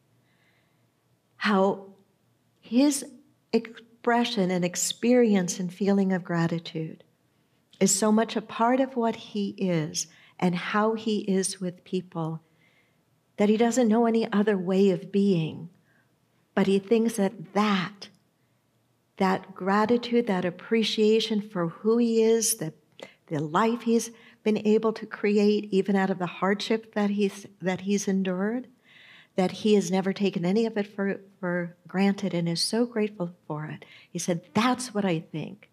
How 1.37 1.87
his 2.61 3.05
expression 3.51 4.51
and 4.51 4.63
experience 4.63 5.59
and 5.59 5.73
feeling 5.73 6.13
of 6.13 6.23
gratitude 6.23 7.03
is 7.79 7.93
so 7.93 8.11
much 8.11 8.35
a 8.35 8.41
part 8.41 8.79
of 8.79 8.95
what 8.95 9.15
he 9.15 9.49
is 9.57 10.07
and 10.39 10.55
how 10.55 10.93
he 10.93 11.19
is 11.19 11.59
with 11.59 11.83
people, 11.83 12.41
that 13.37 13.49
he 13.49 13.57
doesn't 13.57 13.87
know 13.87 14.05
any 14.05 14.31
other 14.31 14.57
way 14.57 14.89
of 14.89 15.11
being, 15.11 15.69
but 16.53 16.67
he 16.67 16.79
thinks 16.79 17.15
that 17.15 17.53
that, 17.53 18.09
that 19.17 19.53
gratitude, 19.55 20.27
that 20.27 20.45
appreciation 20.45 21.41
for 21.41 21.69
who 21.69 21.97
he 21.97 22.21
is, 22.21 22.55
the, 22.55 22.73
the 23.27 23.39
life 23.39 23.81
he's 23.81 24.11
been 24.43 24.65
able 24.65 24.93
to 24.93 25.05
create, 25.05 25.67
even 25.71 25.95
out 25.95 26.09
of 26.09 26.19
the 26.19 26.25
hardship 26.25 26.93
that 26.93 27.09
he's, 27.09 27.45
that 27.61 27.81
he's 27.81 28.07
endured, 28.07 28.67
that 29.35 29.51
he 29.51 29.73
has 29.73 29.91
never 29.91 30.13
taken 30.13 30.45
any 30.45 30.65
of 30.65 30.77
it 30.77 30.87
for, 30.87 31.19
for 31.39 31.75
granted 31.87 32.33
and 32.33 32.47
is 32.47 32.61
so 32.61 32.85
grateful 32.85 33.31
for 33.47 33.65
it. 33.65 33.83
He 34.09 34.19
said, 34.19 34.41
That's 34.53 34.93
what 34.93 35.03
I 35.03 35.19
think 35.19 35.69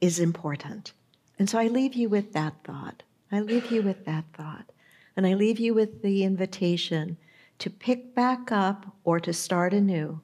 is 0.00 0.18
important. 0.18 0.92
And 1.38 1.48
so 1.48 1.58
I 1.58 1.68
leave 1.68 1.94
you 1.94 2.08
with 2.08 2.32
that 2.32 2.54
thought. 2.64 3.02
I 3.30 3.40
leave 3.40 3.70
you 3.70 3.82
with 3.82 4.04
that 4.06 4.24
thought. 4.32 4.70
And 5.16 5.26
I 5.26 5.34
leave 5.34 5.58
you 5.58 5.74
with 5.74 6.02
the 6.02 6.24
invitation 6.24 7.16
to 7.58 7.70
pick 7.70 8.14
back 8.14 8.52
up 8.52 8.86
or 9.04 9.18
to 9.20 9.32
start 9.32 9.72
anew 9.74 10.20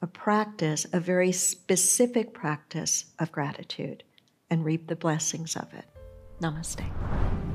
a 0.00 0.06
practice, 0.06 0.84
a 0.92 0.98
very 0.98 1.30
specific 1.30 2.34
practice 2.34 3.04
of 3.20 3.30
gratitude, 3.30 4.02
and 4.50 4.64
reap 4.64 4.88
the 4.88 4.96
blessings 4.96 5.54
of 5.56 5.72
it. 5.72 5.84
Namaste. 6.40 7.51